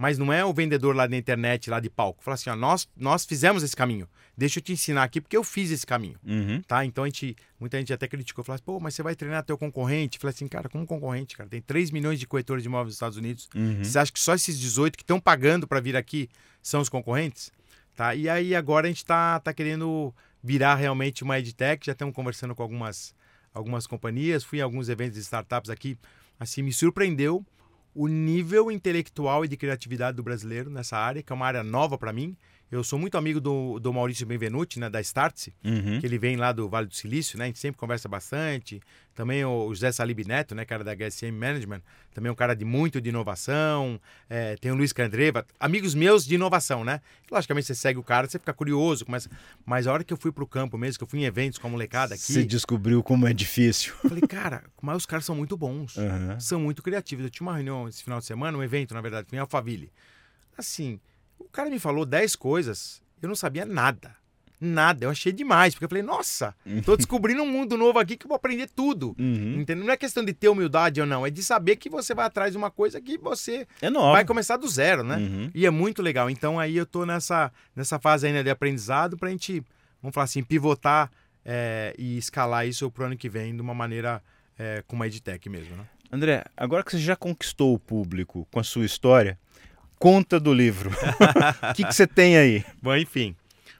[0.00, 2.24] Mas não é o vendedor lá da internet, lá de palco.
[2.24, 4.08] Fala assim, ó, nós, nós fizemos esse caminho.
[4.34, 6.18] Deixa eu te ensinar aqui, porque eu fiz esse caminho.
[6.24, 6.62] Uhum.
[6.62, 6.86] Tá?
[6.86, 9.58] Então a gente, muita gente até criticou, falou assim, pô, mas você vai treinar teu
[9.58, 10.18] concorrente?
[10.18, 11.50] Falei assim, cara, como concorrente, cara?
[11.50, 13.50] Tem 3 milhões de corretores de imóveis nos Estados Unidos.
[13.54, 13.84] Uhum.
[13.84, 16.30] Você acha que só esses 18 que estão pagando para vir aqui
[16.62, 17.52] são os concorrentes?
[17.94, 18.14] Tá?
[18.14, 22.54] E aí agora a gente está tá querendo virar realmente uma edtech, já estamos conversando
[22.54, 23.14] com algumas,
[23.52, 25.98] algumas companhias, fui em alguns eventos de startups aqui,
[26.38, 27.44] assim, me surpreendeu
[27.94, 31.98] o nível intelectual e de criatividade do brasileiro nessa área, que é uma área nova
[31.98, 32.36] para mim.
[32.70, 35.98] Eu sou muito amigo do, do Maurício Benvenuti, né, da Startse, Uhum.
[36.00, 37.44] que ele vem lá do Vale do Silício, né?
[37.44, 38.80] A gente sempre conversa bastante.
[39.12, 40.64] Também o José Salib Neto, né?
[40.64, 41.82] Cara da HSM Management,
[42.14, 44.00] também é um cara de muito de inovação.
[44.28, 47.00] É, tem o Luiz Candreva, amigos meus de inovação, né?
[47.28, 49.28] Logicamente você segue o cara, você fica curioso, começa.
[49.66, 51.66] Mas a hora que eu fui pro campo mesmo, que eu fui em eventos com
[51.66, 53.94] a molecada aqui, Você descobriu como é difícil.
[54.04, 56.38] eu falei, cara, mas os caras são muito bons Uhum.
[56.38, 57.24] são muito criativos.
[57.24, 59.90] Eu tinha uma reunião esse final de semana, um evento, na verdade, em Alphaville.
[60.56, 61.00] Assim,
[61.40, 64.14] o cara me falou 10 coisas, eu não sabia nada.
[64.62, 68.26] Nada, eu achei demais, porque eu falei, nossa, tô descobrindo um mundo novo aqui que
[68.26, 69.16] eu vou aprender tudo.
[69.18, 69.60] Uhum.
[69.60, 69.86] Entendeu?
[69.86, 72.52] Não é questão de ter humildade ou não, é de saber que você vai atrás
[72.52, 75.16] de uma coisa que você É vai começar do zero, né?
[75.16, 75.50] Uhum.
[75.54, 76.28] E é muito legal.
[76.28, 79.64] Então aí eu tô nessa, nessa fase ainda de aprendizado pra gente,
[80.02, 81.10] vamos falar assim, pivotar
[81.42, 84.22] é, e escalar isso pro ano que vem de uma maneira
[84.58, 85.86] é, com uma edtech mesmo, né?
[86.12, 89.38] André, agora que você já conquistou o público com a sua história,
[90.00, 90.90] conta do livro.
[91.70, 92.64] o que, que você tem aí?
[92.82, 93.36] Bom, enfim.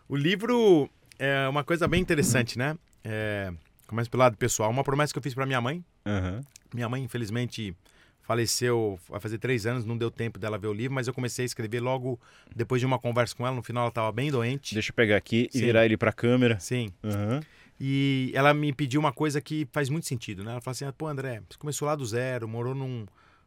[0.07, 2.77] O livro é uma coisa bem interessante, né?
[3.03, 3.51] É,
[3.87, 4.71] começa pelo lado pessoal.
[4.71, 5.83] Uma promessa que eu fiz para minha mãe.
[6.05, 6.41] Uhum.
[6.75, 7.75] Minha mãe, infelizmente,
[8.23, 11.45] faleceu vai fazer três anos, não deu tempo dela ver o livro, mas eu comecei
[11.45, 12.21] a escrever logo
[12.55, 13.57] depois de uma conversa com ela.
[13.57, 14.75] No final, ela estava bem doente.
[14.75, 15.59] Deixa eu pegar aqui Sim.
[15.59, 16.61] e virar ele para a câmera.
[16.61, 16.91] Sim.
[17.03, 17.41] Uhum.
[17.81, 20.51] E ela me pediu uma coisa que faz muito sentido, né?
[20.53, 23.07] Ela falou assim: pô, André, você começou lá do zero, morou num,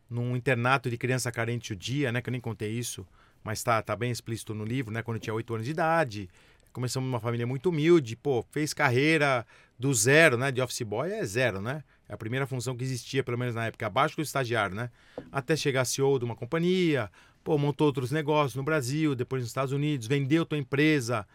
[0.10, 2.22] num internato de criança carente o dia, né?
[2.22, 3.06] Que eu nem contei isso,
[3.43, 5.01] mas tá, tá bem explícito no livro, né?
[5.01, 6.30] Quando eu tinha oito anos de idade.
[6.72, 9.45] Começamos numa família muito humilde, pô, fez carreira
[9.78, 10.51] do zero, né?
[10.51, 11.84] De office boy é zero, né?
[12.10, 14.89] É a primeira função que existia, pelo menos na época, abaixo do estagiário, né?
[15.32, 17.12] Até chegar CEO de uma companhia,
[17.43, 21.28] pô, montou outros negócios no Brasil, depois nos Estados Unidos, vendeu tua empresa.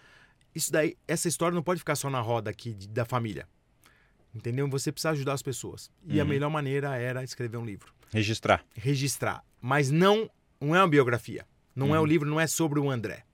[0.54, 3.46] Isso daí, essa história não pode ficar só na roda aqui de, da família.
[4.38, 4.68] Entendeu?
[4.68, 5.90] Você precisa ajudar as pessoas.
[6.06, 6.28] E a Uhum.
[6.30, 7.92] melhor maneira era escrever um livro.
[8.12, 8.64] Registrar.
[8.76, 9.44] Registrar.
[9.60, 10.30] Mas não,
[10.60, 11.44] não é uma biografia.
[11.74, 12.06] Não é o Uhum.
[12.06, 13.24] livro, não é sobre o André.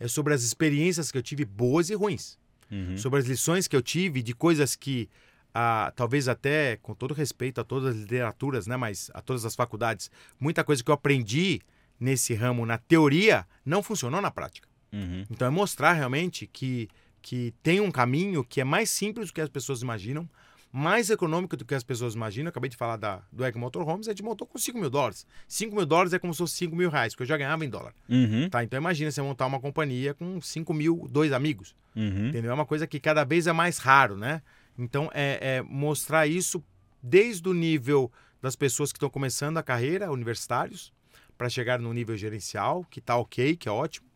[0.00, 2.36] É sobre as experiências que eu tive, boas e ruins
[2.70, 2.98] Uhum.
[2.98, 5.08] sobre as lições que eu tive de coisas que
[5.54, 9.54] ah, talvez até com todo respeito a todas as literaturas, né, mas a todas as
[9.56, 11.60] faculdades, muita coisa que eu aprendi
[11.98, 14.68] nesse ramo na teoria não funcionou na prática.
[14.92, 15.24] Uhum.
[15.30, 16.88] Então é mostrar realmente que
[17.22, 20.28] que tem um caminho que é mais simples do que as pessoas imaginam,
[20.70, 22.46] mais econômico do que as pessoas imaginam.
[22.46, 25.26] Eu acabei de falar da, do Egg Motorhomes, a gente montou com 5 mil dólares.
[25.46, 27.70] 5 mil dólares é como se fosse 5 mil reais, porque eu já ganhava em
[27.70, 27.94] dólar.
[28.08, 28.48] Uhum.
[28.50, 28.62] Tá?
[28.62, 31.74] Então imagina você montar uma companhia com 5 mil, dois amigos.
[31.96, 32.28] Uhum.
[32.28, 32.50] Entendeu?
[32.50, 34.42] É uma coisa que cada vez é mais raro, né?
[34.78, 36.62] Então, é, é mostrar isso
[37.02, 40.92] desde o nível das pessoas que estão começando a carreira, universitários,
[41.36, 44.07] para chegar no nível gerencial, que tá ok, que é ótimo.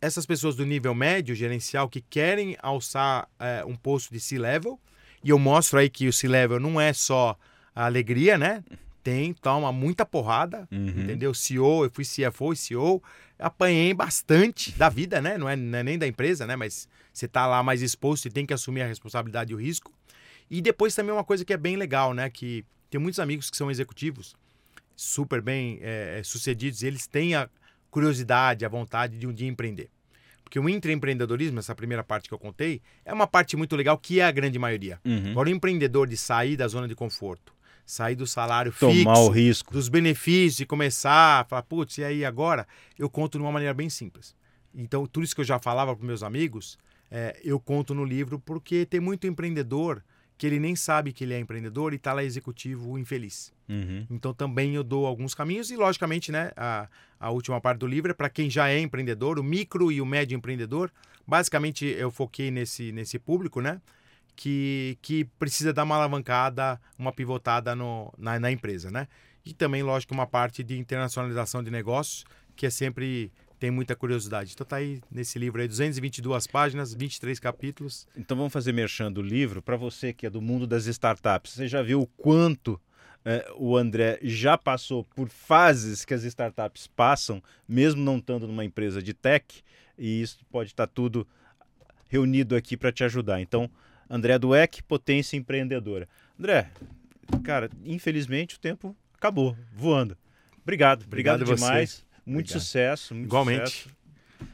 [0.00, 4.78] Essas pessoas do nível médio, gerencial, que querem alçar é, um posto de C-level,
[5.22, 7.36] e eu mostro aí que o C-level não é só
[7.74, 8.62] a alegria, né?
[9.02, 10.88] Tem, toma muita porrada, Uhum.
[10.88, 11.32] entendeu?
[11.34, 13.02] CEO, eu fui CFO e CEO,
[13.38, 15.36] apanhei bastante da vida, né?
[15.38, 16.56] Não é, não é nem da empresa, né?
[16.56, 19.92] Mas você tá lá mais exposto e tem que assumir a responsabilidade e o risco.
[20.50, 22.28] E depois também uma coisa que é bem legal, né?
[22.30, 24.36] Que tem muitos amigos que são executivos,
[24.96, 27.48] super bem é, sucedidos, e eles têm a
[27.94, 29.88] curiosidade, a vontade de um dia empreender.
[30.42, 34.18] Porque o intraempreendedorismo, essa primeira parte que eu contei, é uma parte muito legal que
[34.18, 34.98] é a grande maioria.
[35.04, 35.30] Uhum.
[35.30, 37.54] Agora, o empreendedor de sair da zona de conforto,
[37.86, 39.72] sair do salário Tomar fixo, o risco.
[39.72, 42.66] dos benefícios e começar a falar, putz, e aí agora?
[42.98, 44.34] Eu conto de uma maneira bem simples.
[44.74, 46.76] Então, tudo isso que eu já falava para meus amigos,
[47.08, 50.02] é, eu conto no livro porque tem muito empreendedor
[50.36, 53.52] que ele nem sabe que ele é empreendedor e está lá executivo infeliz.
[53.68, 54.06] Uhum.
[54.10, 58.10] Então, também eu dou alguns caminhos e, logicamente, né, a, a última parte do livro
[58.10, 60.90] é para quem já é empreendedor, o micro e o médio empreendedor.
[61.26, 63.80] Basicamente, eu foquei nesse, nesse público, né?
[64.36, 69.06] Que, que precisa dar uma alavancada, uma pivotada no, na, na empresa, né?
[69.44, 72.24] E também, lógico, uma parte de internacionalização de negócios,
[72.56, 73.30] que é sempre
[73.64, 74.52] tem muita curiosidade.
[74.52, 78.06] Então tá aí nesse livro aí, 222 páginas, 23 capítulos.
[78.14, 79.62] Então vamos fazer merchan do livro.
[79.62, 82.78] Para você que é do mundo das startups, você já viu o quanto
[83.24, 88.66] é, o André já passou por fases que as startups passam, mesmo não estando numa
[88.66, 89.64] empresa de tech,
[89.96, 91.26] e isso pode estar tudo
[92.06, 93.40] reunido aqui para te ajudar.
[93.40, 93.70] Então,
[94.10, 96.06] André Dueck, Potência Empreendedora.
[96.38, 96.70] André,
[97.42, 100.18] cara, infelizmente o tempo acabou voando.
[100.62, 102.04] Obrigado, obrigado, Obrigado você.
[102.26, 102.60] Muito Obrigado.
[102.62, 103.70] sucesso, muito Igualmente.
[103.70, 103.88] sucesso.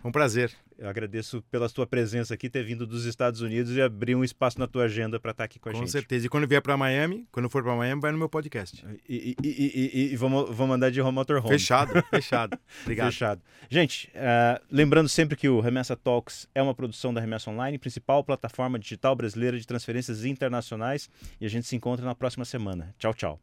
[0.04, 0.52] Um prazer.
[0.78, 4.58] Eu agradeço pela tua presença aqui, ter vindo dos Estados Unidos e abrir um espaço
[4.58, 5.90] na tua agenda para estar aqui com a Com gente.
[5.90, 6.24] certeza.
[6.24, 8.82] E quando vier para Miami, quando for para Miami, vai no meu podcast.
[9.06, 11.50] E, e- e- e- e vamos, vamos andar de home motorhome.
[11.50, 12.58] Fechado, fechado.
[12.82, 13.12] Obrigado.
[13.12, 13.42] Fechado.
[13.68, 18.24] Gente, eh, lembrando sempre que o Remessa Talks é uma produção da Remessa Online, principal
[18.24, 21.10] plataforma digital brasileira de transferências internacionais.
[21.38, 22.94] E a gente se encontra na próxima semana.
[22.98, 23.40] Tchau, tchau.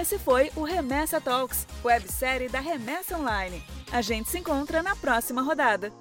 [0.00, 3.62] Esse foi o Remessa Talks, websérie da Remessa Online.
[3.92, 5.92] A gente se encontra na próxima rodada.